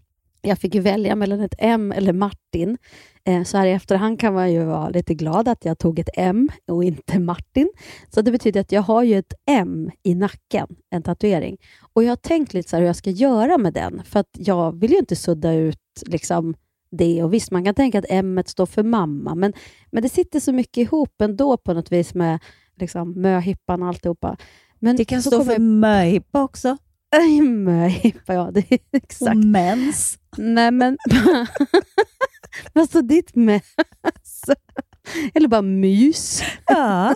[0.48, 2.78] Jag fick välja mellan ett M eller Martin.
[3.24, 6.10] Eh, så här i efterhand kan man ju vara lite glad att jag tog ett
[6.18, 7.70] M och inte Martin.
[8.10, 11.58] Så det betyder att jag har ju ett M i nacken, en tatuering.
[11.94, 14.80] Och jag har tänkt lite så hur jag ska göra med den, för att jag
[14.80, 16.56] vill ju inte sudda ut liksom
[16.92, 17.24] det.
[17.24, 19.54] Och Visst, man kan tänka att M står för mamma, men,
[19.92, 22.40] men det sitter så mycket ihop ändå på något vis med
[22.80, 24.38] liksom, möhippan och alltihopa.
[24.80, 26.78] Men Det kan stå för jag- möhippa också.
[27.42, 28.52] Möhippa, ja.
[28.52, 29.32] Det är exakt.
[29.32, 30.20] Och mens.
[30.38, 30.98] Nej, men...
[32.88, 33.62] Står ditt med?
[35.34, 36.42] Eller bara mys?
[36.66, 37.16] Ja,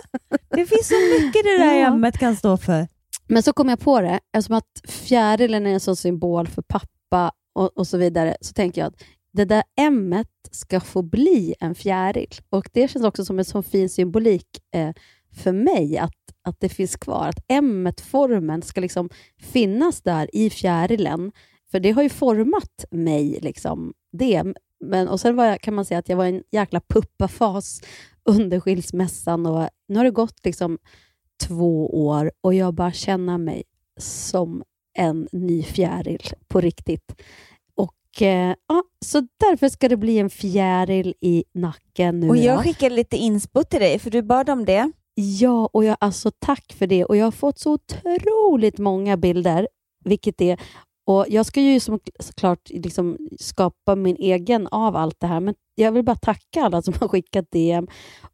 [0.50, 1.86] det finns så mycket det där Ja.
[1.86, 2.88] ämnet kan stå för.
[3.28, 7.32] Men så kom jag på det, eftersom att fjärilen är en sån symbol för pappa
[7.54, 11.74] och, och så vidare, så tänker jag att det där m ska få bli en
[11.74, 12.28] fjäril.
[12.50, 14.90] Och Det känns också som en sån fin symbolik eh,
[15.36, 16.12] för mig, att,
[16.44, 17.28] att det finns kvar.
[17.28, 21.32] Att m formen ska liksom finnas där i fjärilen.
[21.70, 24.44] För det har ju format mig, liksom, det.
[24.80, 27.80] Men, och Sen jag, kan man säga att jag var i en jäkla puppafas
[28.24, 29.46] under skilsmässan.
[29.46, 30.78] Och nu har det gått liksom
[31.46, 33.62] två år och jag bara känner mig
[33.98, 34.62] som
[34.98, 37.22] en ny fjäril på riktigt.
[37.74, 42.28] Och eh, ja, Så därför ska det bli en fjäril i nacken nu.
[42.28, 44.92] Och jag skickade lite inspo till dig, för du bad om det.
[45.14, 47.04] Ja, och jag, alltså tack för det.
[47.04, 49.68] Och Jag har fått så otroligt många bilder,
[50.04, 50.60] vilket är
[51.06, 55.54] och Jag ska ju som, såklart liksom skapa min egen av allt det här, men
[55.74, 57.88] jag vill bara tacka alla som har skickat DM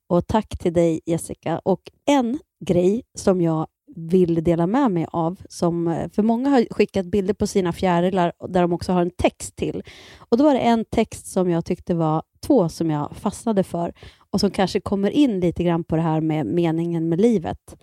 [0.06, 1.58] och tack till dig Jessica.
[1.58, 3.66] Och En grej som jag
[3.98, 5.40] vill dela med mig av.
[5.48, 9.10] Som, eh, för många har skickat bilder på sina fjärilar där de också har en
[9.10, 9.82] text till.
[10.18, 13.92] Och Då var det en text som jag tyckte var, två som jag fastnade för
[14.30, 17.76] och som kanske kommer in lite grann på det här med meningen med livet.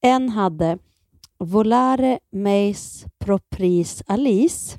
[0.00, 0.78] En hade
[1.38, 4.78] Volare meis propris alice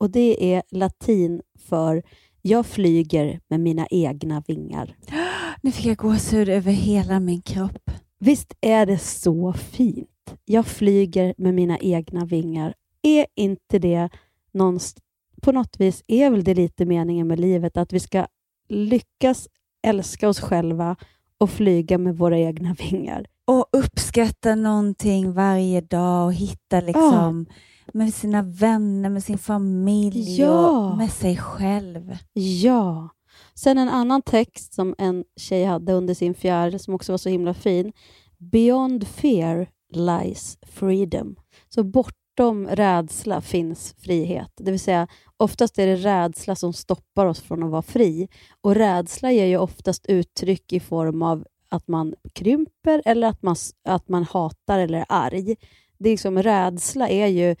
[0.00, 2.02] och det är latin för
[2.42, 4.96] jag flyger med mina egna vingar.
[5.62, 7.90] Nu fick jag gåshud över hela min kropp.
[8.18, 10.08] Visst är det så fint?
[10.44, 12.74] Jag flyger med mina egna vingar.
[13.02, 14.08] Är inte det
[14.52, 15.04] någonstans,
[15.42, 18.26] på något vis är väl det lite meningen med livet, att vi ska
[18.68, 19.48] lyckas
[19.86, 20.96] älska oss själva
[21.38, 23.26] och flyga med våra egna vingar.
[23.44, 27.46] Och uppskatta någonting varje dag och hitta liksom
[27.92, 30.90] med sina vänner, med sin familj Ja.
[30.90, 32.16] och med sig själv.
[32.32, 33.08] Ja.
[33.54, 37.28] Sen en annan text som en tjej hade under sin fjärde som också var så
[37.28, 37.92] himla fin.
[38.38, 41.36] Beyond fear lies freedom.
[41.68, 44.52] Så bortom rädsla finns frihet.
[44.56, 48.28] Det vill säga, oftast är det rädsla som stoppar oss från att vara fri.
[48.60, 53.56] Och rädsla ger ju oftast uttryck i form av att man krymper eller att man,
[53.84, 55.56] att man hatar eller är arg.
[55.98, 57.56] Det är liksom, rädsla är ju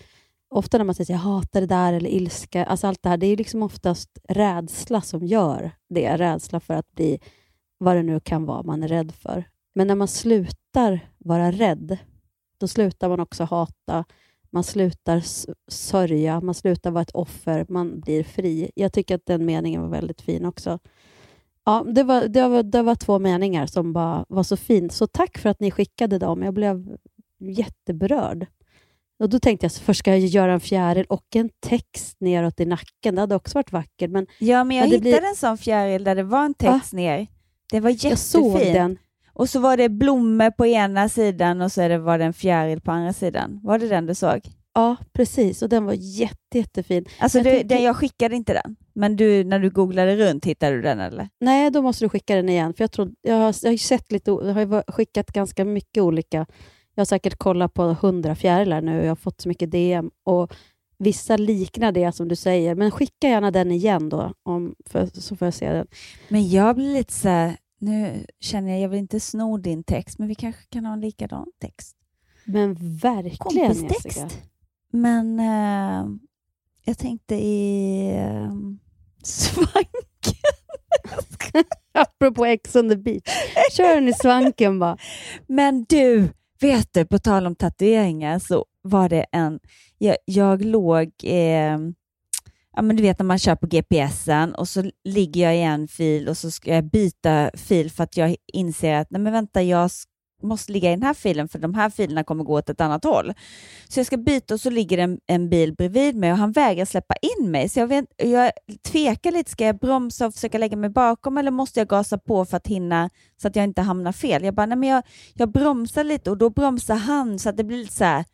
[0.50, 3.16] ofta när man säger att jag hatar det där eller ilska, alltså allt det här,
[3.16, 6.16] det är liksom oftast rädsla som gör det.
[6.16, 7.20] Rädsla för att bli
[7.78, 9.44] vad det nu kan vara man är rädd för.
[9.74, 11.98] Men när man slutar vara rädd,
[12.60, 14.04] då slutar man också hata,
[14.50, 15.22] man slutar
[15.70, 18.70] sörja, man slutar vara ett offer, man blir fri.
[18.74, 20.78] Jag tycker att den meningen var väldigt fin också.
[21.64, 24.92] Ja, det var, det var, det var två meningar som bara var så fint.
[24.92, 26.42] Så tack för att ni skickade dem.
[26.42, 26.96] Jag blev
[27.40, 28.46] jätteberörd.
[29.18, 32.60] Och Då tänkte jag, så först ska jag göra en fjäril och en text neråt
[32.60, 33.14] i nacken.
[33.14, 34.10] Det hade också varit vackert.
[34.10, 37.26] Men, Ja, men jag hittade blir- en sån fjäril där det var en text ner.
[37.70, 38.10] Det var jättefint.
[38.10, 38.98] Jag såg den.
[39.38, 42.90] Och så var det blommor på ena sidan och så var det en fjäril på
[42.90, 43.60] andra sidan.
[43.62, 44.40] Var det den du såg?
[44.74, 45.62] Ja, precis.
[45.62, 47.04] Och den var jätte, jättefin.
[47.18, 50.44] Alltså Jag du, tänker- den, jag skickade inte den, men du, när du googlade runt
[50.44, 51.28] hittade du den eller?
[51.40, 52.74] Nej, då måste du skicka den igen.
[52.74, 56.46] För Jag, tror, jag, har, jag har sett lite, jag har skickat ganska mycket olika.
[56.94, 60.10] Jag har säkert kollat på hundra fjärilar nu och jag har fått så mycket DM.
[60.24, 60.54] Och
[60.98, 65.36] Vissa liknar det som du säger, men skicka gärna den igen då, om, för, så
[65.36, 65.86] får jag se den.
[66.28, 70.18] Men jag blir lite så här, nu känner jag, jag vill inte sno din text,
[70.18, 71.96] men vi kanske kan ha en likadan text.
[72.44, 74.04] Men verkligen Kompistext.
[74.04, 74.28] Jessica.
[74.92, 76.06] Men eh,
[76.84, 78.52] jag tänkte i eh,
[79.22, 79.94] svanken.
[81.92, 83.22] Apropå Ex on the beach.
[83.72, 84.98] Kör den i svanken bara.
[85.46, 86.28] Men du,
[86.60, 89.60] vet du, på tal om tatueringar så var det en...
[89.98, 91.10] Jag, jag låg...
[91.24, 91.78] Eh,
[92.76, 95.88] ja, men du vet när man kör på GPSen och så ligger jag i en
[95.88, 99.62] fil och så ska jag byta fil för att jag inser att nej men vänta,
[99.62, 99.90] jag
[100.42, 103.04] måste ligga i den här filen för de här filerna kommer gå åt ett annat
[103.04, 103.32] håll.
[103.88, 106.84] Så jag ska byta och så ligger en, en bil bredvid mig och han vägrar
[106.84, 107.68] släppa in mig.
[107.68, 108.52] Så jag, vet, jag
[108.82, 112.44] tvekar lite, ska jag bromsa och försöka lägga mig bakom eller måste jag gasa på
[112.44, 113.10] för att hinna
[113.42, 114.44] så att jag inte hamnar fel?
[114.44, 115.02] Jag bara, nej men jag,
[115.34, 118.24] jag bromsar lite och då bromsar han så att det blir lite så här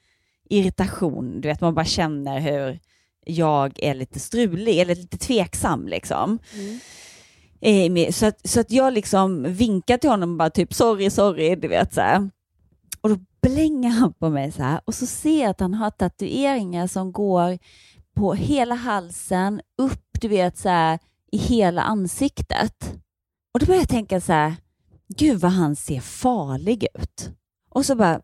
[0.51, 1.41] irritation.
[1.41, 2.80] Du vet, man bara känner hur
[3.27, 6.39] jag är lite strulig eller lite tveksam liksom.
[7.61, 11.11] Eh, med- Så att, så att jag liksom vinkar till honom och bara typ sorry,
[11.11, 12.31] sorry, du vet så här.
[13.01, 15.91] Och då blänger han på mig så här och så ser jag att han har
[15.91, 17.59] tatueringar som går
[18.16, 20.99] på hela halsen, upp du vet så här
[21.33, 22.95] i hela ansiktet.
[23.55, 24.55] Och då börjar jag tänka så här,
[25.16, 27.31] gud vad han ser farlig ut.
[27.70, 28.20] Och så bara,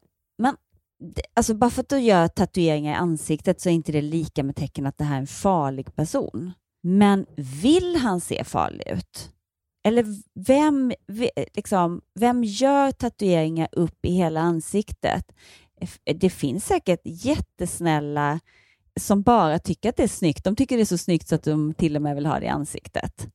[1.34, 4.56] alltså bara för att du gör tatueringar i ansiktet så är inte det lika med
[4.56, 6.52] tecken att det här är en farlig person.
[6.82, 9.30] Men vill han se farlig ut?
[9.84, 10.92] Eller vem,
[11.54, 15.32] liksom, vem gör tatueringar upp i hela ansiktet?
[16.04, 18.40] Det finns säkert jättesnälla
[19.00, 20.44] som bara tycker att det är snyggt.
[20.44, 22.46] De tycker det är så snyggt så att de till och med vill ha det
[22.46, 23.28] i ansiktet.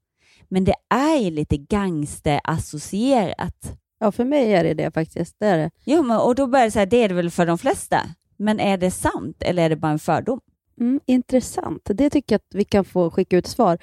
[0.48, 3.78] Men det är ju lite gangsterassocierat.
[4.00, 5.36] Ja, för mig är det det faktiskt.
[5.40, 5.72] Det är det.
[5.84, 8.02] Ja, men, och då börjar det så här, det är det väl för de flesta.
[8.38, 10.40] Men är det sant eller är det bara en fördom?
[10.80, 11.82] Mm, intressant.
[11.86, 13.78] Det tycker jag att vi kan få skicka ut svar.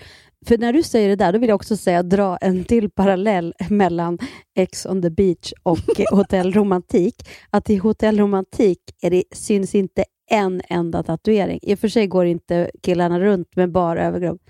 [0.47, 3.55] För när du säger det där, då vill jag också säga dra en till parallell
[3.71, 4.19] mellan
[4.55, 5.79] Ex on the beach och
[6.11, 7.29] Hotell Romantik.
[7.51, 11.59] Att i Hotell Romantik är det, syns inte en enda tatuering.
[11.63, 14.41] I och för sig går inte killarna runt med bara överkropp.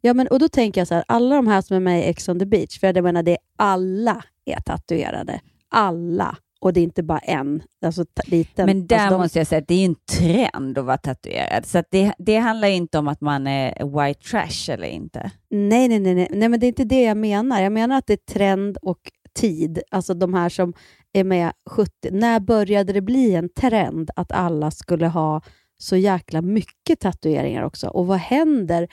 [0.00, 2.02] Ja, men, och då tänker jag så här, alla de här som är med i
[2.02, 5.40] Ex on the beach, för jag menar det är alla är tatuerade.
[5.70, 6.36] Alla.
[6.60, 8.66] Och det är inte bara en, alltså liten.
[8.66, 11.66] Men där alltså, de- måste jag säga att det är en trend att vara tatuerad.
[11.66, 15.30] Så det, det handlar inte om att man är white trash eller inte.
[15.50, 17.62] Nej, nej, nej, nej, nej, men det är inte det jag menar.
[17.62, 18.98] Jag menar att det är trend och
[19.34, 19.82] tid.
[19.90, 20.72] Alltså de här som
[21.12, 21.90] är med 70.
[22.10, 25.42] När började det bli en trend att alla skulle ha
[25.78, 27.88] så jäkla mycket tatueringar också?
[27.88, 28.88] Och vad händer?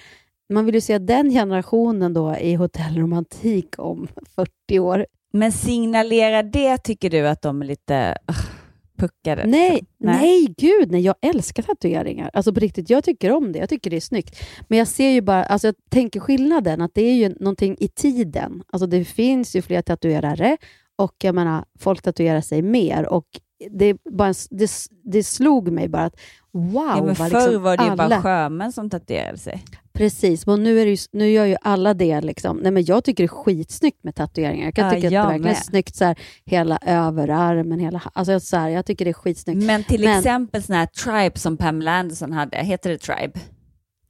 [0.53, 5.05] Man vill ju se den generationen då i hotellromantik om 40 år.
[5.35, 8.37] Men signalerar det, tycker du, att de är lite uh,
[8.97, 9.45] puckade?
[9.45, 9.87] Nej, liksom?
[9.97, 11.01] nej, gud nej.
[11.01, 12.29] Jag älskar tatueringar.
[12.33, 13.59] Alltså på riktigt, jag tycker om det.
[13.59, 14.39] Jag tycker det är snyggt.
[14.67, 17.87] Men jag ser ju bara, alltså jag tänker skillnaden, att det är ju någonting i
[17.87, 18.63] tiden.
[18.73, 20.57] Alltså det finns ju fler tatuerare
[20.95, 23.09] och jag menar, folk tatuerar sig mer.
[23.09, 23.25] Och
[23.71, 24.71] det, bara, det,
[25.03, 26.19] det slog mig bara att
[26.55, 28.09] wow, Ja, men förr liksom var det ju alla...
[28.09, 29.63] bara sjömän som tatuerade sig.
[29.93, 32.21] Precis, men nu, är ju, nu gör ju alla det.
[32.21, 32.57] Liksom.
[32.57, 34.65] Nej, men jag tycker det är skitsnyggt med tatueringar.
[34.65, 35.63] Jag kan Ja, tycka att det jag är verkligen med.
[35.63, 39.63] snyggt, så här, hela överarmen, hela, alltså, så här, jag tycker det är skitsnyggt.
[39.65, 43.39] Men till exempel sån här Tribe som Pamela Anderson hade, heter det Tribe?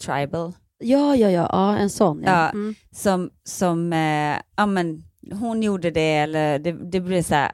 [0.06, 0.54] Tribal?
[0.80, 2.24] Ja, ja, ja, ja en sån.
[2.26, 2.32] Ja.
[2.32, 2.76] Ja, Mm.
[2.92, 7.52] som, som eh, ja, men hon gjorde det, eller det, det blev så här,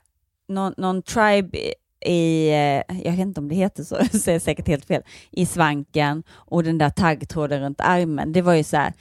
[0.47, 1.57] någon, någon tribe
[2.05, 5.45] i, eh, jag vet inte om det heter så, jag säger säkert helt fel, i
[5.45, 8.31] svanken och den där taggtråden runt armen.
[8.31, 8.93] Det var ju så här,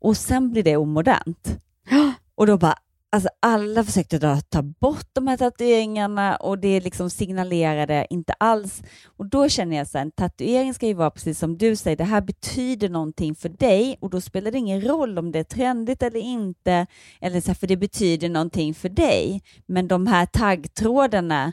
[0.00, 1.58] och sen blir det omodernt.
[2.36, 2.74] Och då bara,
[3.12, 8.82] alltså alla försökte då ta bort de här tatueringarna och det liksom signalerade inte alls.
[9.16, 11.96] Och då känner jag så här, en tatuering ska ju vara precis som du säger,
[11.96, 15.44] det här betyder någonting för dig och då spelar det ingen roll om det är
[15.44, 16.86] trendigt eller inte,
[17.20, 19.42] eller så här, för det betyder någonting för dig.
[19.66, 21.52] Men de här taggtrådarna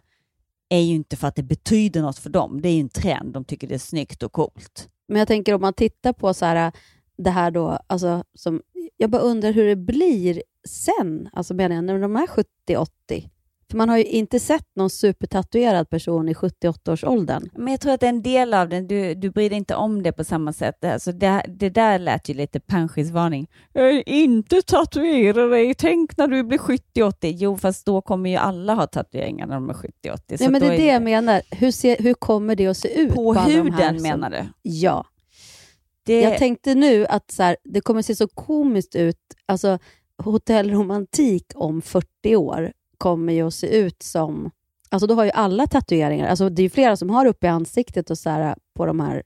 [0.71, 3.33] är ju inte för att det betyder något för dem, det är ju en trend,
[3.33, 4.89] de tycker det är snyggt och coolt.
[5.07, 6.73] Men jag tänker om man tittar på så här, äh,
[7.17, 8.61] det här då, alltså, som,
[8.97, 12.27] jag bara undrar hur det blir sen, alltså menar jag, när de är
[12.67, 13.29] 70-80.
[13.71, 17.49] För man har ju inte sett någon supertatuerad person i 78-årsåldern.
[17.55, 20.11] Men jag tror att en del av den, du, du bryr dig inte om det
[20.11, 20.85] på samma sätt.
[20.85, 23.47] Alltså det, det där lät ju lite panschisvarning.
[23.73, 27.13] "Eh, Inte tatuera dig, tänk när du blir 70-80.
[27.21, 30.37] Jo, fast då kommer ju alla ha tatueringar när de är 70-80.
[30.39, 31.41] Nej, men det är det jag menar.
[31.51, 33.13] Hur, ser, hur kommer det att se ut?
[33.15, 34.45] På här huden som- menar du?
[34.61, 35.05] Ja.
[36.05, 39.17] Det- Jag tänkte nu att så här, det kommer se så komiskt ut.
[39.45, 39.79] Alltså,
[40.45, 44.51] hotellromantik om 40 år kommer ju att se ut som...
[44.89, 46.27] Alltså då har ju alla tatueringar.
[46.27, 48.99] Alltså det är ju flera som har uppe i ansiktet och så här, på de
[48.99, 49.23] här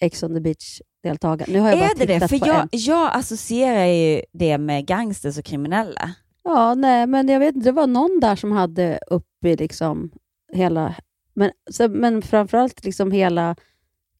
[0.00, 1.52] Ex on the beach-deltagarna.
[1.52, 2.14] Nu har jag bara Är det det?
[2.14, 2.68] tittat För på jag, en.
[2.72, 6.14] jag associerar ju det med gangsters och kriminella.
[6.44, 7.68] Ja, nej, men jag vet inte.
[7.68, 10.10] Det var någon där som hade uppe liksom
[10.52, 10.94] hela...
[11.34, 13.56] Men, så, men framförallt liksom hela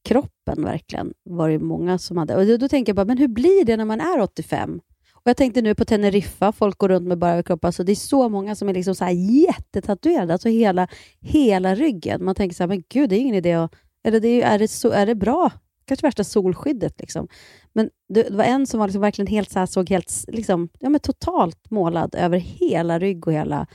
[0.05, 2.37] kroppen verkligen var det många som hade.
[2.37, 4.81] Och då, då tänker jag bara, men hur blir det när man är 85?
[5.23, 7.65] Och Jag tänkte nu på Teneriffa, folk går runt med bara överkropp.
[7.65, 10.89] Alltså det är så många som är liksom så här jättetatuerade, alltså hela,
[11.21, 12.25] hela ryggen.
[12.25, 13.75] Man tänker så här, men gud, det är ingen idé att...
[14.05, 15.51] Eller det är, är, det så, är det bra?
[15.85, 17.01] Kanske värsta solskyddet.
[17.01, 17.29] Liksom.
[17.73, 20.69] Men det, det var en som var liksom verkligen helt så här, såg helt liksom,
[20.79, 23.67] ja, men totalt målad över hela rygg och hela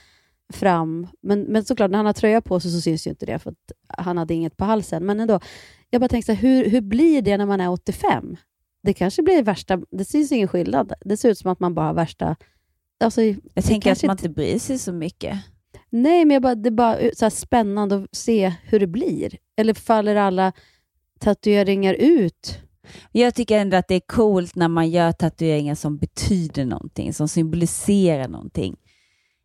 [0.54, 1.08] fram.
[1.22, 3.52] Men, men såklart, när han har tröja på sig så syns ju inte det, för
[3.52, 5.06] att han hade inget på halsen.
[5.06, 5.40] Men ändå,
[5.90, 8.38] jag bara tänkte, så här, hur, hur blir det när man är 85?
[8.86, 9.82] Det kanske blir värsta...
[9.92, 10.94] Det syns ingen skillnad.
[11.06, 12.36] Det ser ut som att man bara har värsta...
[13.00, 13.22] Alltså,
[13.54, 15.38] Jag tänker att man inte bryr sig så mycket.
[15.90, 19.38] Nej, men jag bara, det är bara så spännande att se hur det blir.
[19.58, 20.54] Eller faller alla
[21.20, 22.60] tatueringar ut?
[23.12, 27.28] Jag tycker ändå att det är coolt när man gör tatueringar som betyder någonting, som
[27.28, 28.76] symboliserar någonting.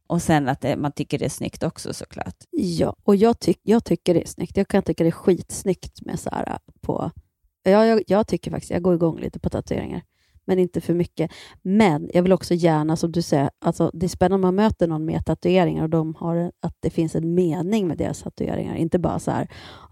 [0.06, 2.36] Och sen att det, man tycker det är snyggt också såklart.
[2.50, 4.56] Ja, och jag, tyck, jag tycker det är snyggt.
[4.56, 7.10] Jag kan tycka det är skitsnyggt med så här på...
[7.62, 10.02] Ja, jag, jag tycker faktiskt, jag går igång lite på tatueringar,
[10.44, 11.30] men inte för mycket.
[11.62, 14.88] Men jag vill också gärna, som du säger, alltså, det är spännande om man möter
[14.88, 18.74] någon med tatueringar och de har att det finns en mening med deras tatueringar.
[18.74, 19.48] Inte bara så här,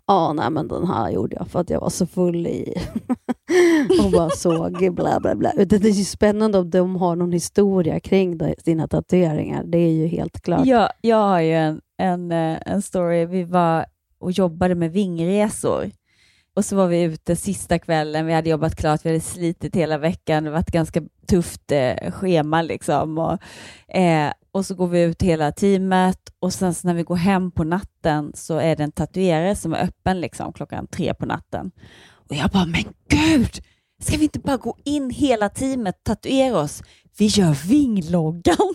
[0.06, 2.74] ja, nej, men den här gjorde jag för att jag var så full i
[4.04, 5.52] och bara såg bla bla bla.
[5.52, 9.64] Utan det är ju spännande om de har någon historia kring sina tatueringar.
[9.64, 10.66] Det är ju helt klart.
[10.66, 13.26] Ja, jag har ju en, en, eh, en story.
[13.26, 13.86] Vi var
[14.18, 15.90] och jobbade med vingresor.
[16.58, 18.26] Och så var vi ute sista kvällen.
[18.26, 20.44] Vi hade jobbat klart, vi hade slitit hela veckan.
[20.44, 22.62] Det var ett ganska tufft eh, schema.
[22.62, 23.18] Liksom.
[23.18, 23.38] Och,
[23.96, 27.50] eh, och så går vi ut hela teamet och sen så när vi går hem
[27.50, 31.70] på natten så är det en tatuerare som är öppen liksom, klockan tre på natten.
[32.28, 33.64] Och jag bara, men gud!
[34.02, 36.82] Ska vi inte bara gå in hela teamet, tatuera oss?
[37.18, 38.74] Vi gör vingloggan.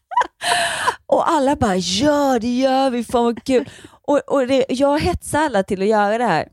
[1.07, 3.69] och alla bara, ja det gör vi, fan vad kul.
[4.03, 6.49] Och, och det, jag hetsar alla till att göra det här.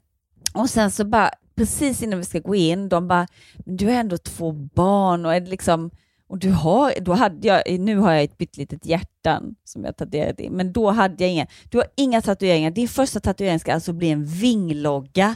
[0.53, 3.27] Och sen så bara, precis innan vi ska gå in, de bara,
[3.65, 5.91] du har ändå två barn och är liksom,
[6.27, 10.39] och du har, då hade jag, nu har jag ett pyttelitet hjärtan som jag tatuerat
[10.39, 12.71] in, men då hade jag inga, du har inga tatueringar.
[12.71, 15.35] Din första tatuering ska alltså bli en vinglogga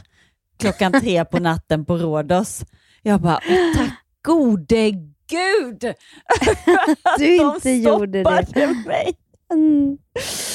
[0.58, 2.64] klockan tre på natten på Rhodos.
[3.02, 4.92] Jag bara, åh, tack gode
[5.28, 5.94] gud!
[7.18, 8.84] Du De inte gjorde det.
[8.86, 9.14] mig.
[9.52, 9.98] Mm.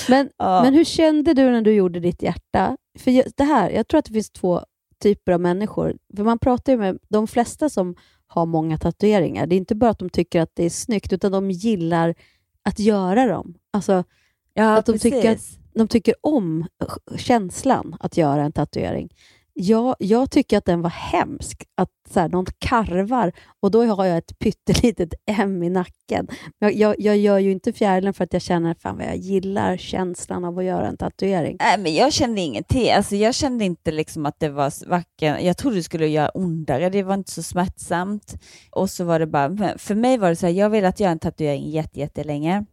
[0.10, 2.78] Men, men hur kände du när du gjorde ditt hjärta?
[3.00, 4.62] För det här, jag tror att det finns två
[5.04, 5.98] typer av människor.
[6.16, 7.96] För Man pratar ju med de flesta som
[8.28, 9.48] har många tatueringar.
[9.48, 12.16] Det är inte bara att de tycker att det är snyggt, utan de gillar
[12.64, 13.54] att göra dem.
[13.74, 14.04] Alltså,
[14.54, 15.58] Ja, att de tycker, precis.
[15.74, 16.66] de tycker om
[17.18, 19.10] känslan att göra en tatuering.
[19.64, 21.64] Jag, jag tycker att den var hemsk.
[21.76, 26.28] Att så här, någon karvar och då har jag ett pyttelitet M i nacken.
[26.60, 29.78] Jag, jag, jag gör ju inte fjärilen för att jag känner fan vad jag gillar
[29.78, 31.58] känslan av att göra en tatuering.
[31.60, 32.92] Nej, men jag kände ingenting.
[32.92, 35.46] Alltså, jag kände inte liksom att det var varken...
[35.46, 38.36] Jag trodde det skulle göra ondare, det var inte så smärtsamt.
[38.72, 39.78] Och så var det bara...
[39.78, 42.66] För mig var det så här, jag ville att göra en tatuering jätte, jättelänge.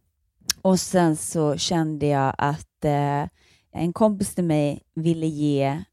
[0.61, 3.27] Och sen så kände jag att eh,
[3.73, 5.83] en kompis till mig ville ge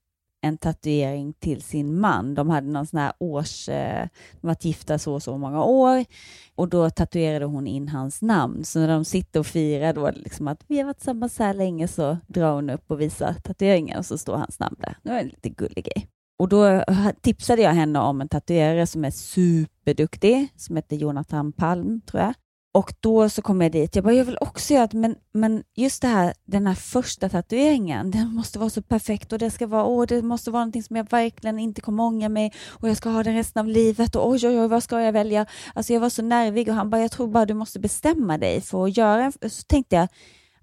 [0.47, 2.35] en tatuering till sin man.
[2.35, 3.69] De hade någon sån här års...
[3.69, 4.09] Eh,
[4.41, 6.05] de varit gifta så och så många år
[6.55, 8.65] och då tatuerade hon in hans namn.
[8.65, 11.55] Så när de sitter och firar då liksom att vi har varit tillsammans så här
[11.55, 14.97] länge så drar hon upp och visar tatueringen och så står hans namn där.
[15.03, 16.09] Det var en lite gullig grej.
[16.39, 21.53] Och då eh, tipsade jag henne om en tatuerare som är superduktig, som heter Jonathan
[21.53, 22.35] Palm, tror jag.
[22.77, 23.97] Och då så kom jag dit.
[23.97, 27.29] Jag bara, jag vill också göra det, men, men just det här, den här första
[27.29, 30.83] tatueringen, den måste vara så perfekt och det ska vara, åh, det måste vara någonting
[30.83, 34.17] som jag verkligen inte kommer ångra mig och jag ska ha den resten av livet
[34.17, 35.47] och oj, oj, oj, vad ska jag välja?
[35.75, 38.61] Alltså jag var så nervig och han bara, jag tror bara du måste bestämma dig
[38.61, 39.51] för att göra en...
[39.51, 40.09] Så tänkte jag,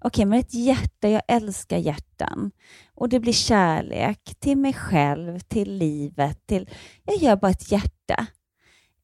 [0.00, 2.50] okej, men ett hjärta, jag älskar hjärtan.
[2.94, 6.70] Och det blir kärlek till mig själv, till livet, till...
[7.04, 8.26] Jag gör bara ett hjärta.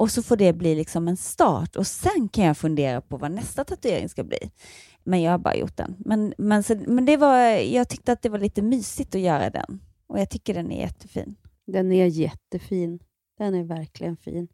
[0.00, 3.30] Och så får det bli liksom en start och sen kan jag fundera på vad
[3.30, 4.50] nästa tatuering ska bli.
[5.04, 5.96] Men jag har bara gjort den.
[5.98, 9.50] Men, men, så, men det var, jag tyckte att det var lite mysigt att göra
[9.50, 11.36] den och jag tycker den är jättefin.
[11.66, 12.98] Den är jättefin.
[13.38, 14.48] Den är verkligen fin.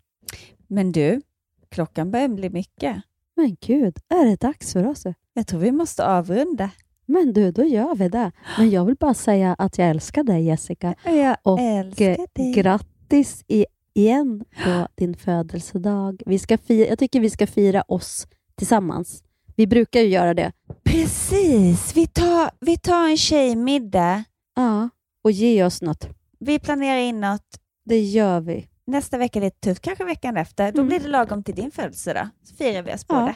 [0.66, 1.22] Men du,
[1.68, 3.02] klockan börjar bli mycket.
[3.36, 5.04] Men gud, är det dags för oss?
[5.32, 6.70] Jag tror vi måste avrunda.
[7.06, 8.32] Men du, då gör vi det.
[8.58, 10.94] Men jag vill bara säga att jag älskar dig Jessica.
[11.04, 12.52] Jag och älskar eh, dig.
[12.52, 13.66] grattis i,
[13.96, 16.22] igen på din födelsedag.
[16.26, 19.22] Vi ska fira, jag tycker vi ska fira oss tillsammans.
[19.56, 20.52] Vi brukar ju göra det.
[20.84, 24.24] Precis, vi tar, vi tar en tjejmiddag.
[24.56, 24.88] Ja,
[25.24, 26.08] och ge oss något.
[26.38, 27.46] Vi planerar in något.
[27.84, 28.66] Det gör vi.
[28.86, 30.72] Nästa vecka är lite tufft, kanske veckan efter.
[30.72, 32.28] Då blir det lagom till din födelsedag.
[32.42, 33.14] Så firar vi oss Ja.
[33.14, 33.34] båda.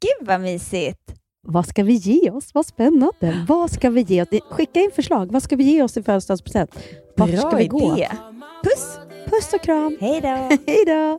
[0.00, 1.14] Gud vad mysigt!
[1.46, 2.54] Vad ska vi ge oss?
[2.54, 3.44] Vad spännande.
[3.48, 4.28] Vad ska vi ge oss?
[4.50, 5.32] Skicka in förslag.
[5.32, 6.70] Vad ska vi ge oss i födelsedagspresent?
[7.16, 7.92] Vart Bra ska vi gå?
[7.96, 8.08] idé.
[8.62, 8.98] Puss!
[9.24, 9.96] Puss och kram.
[10.00, 10.28] Hej då!
[10.66, 11.18] Hej då!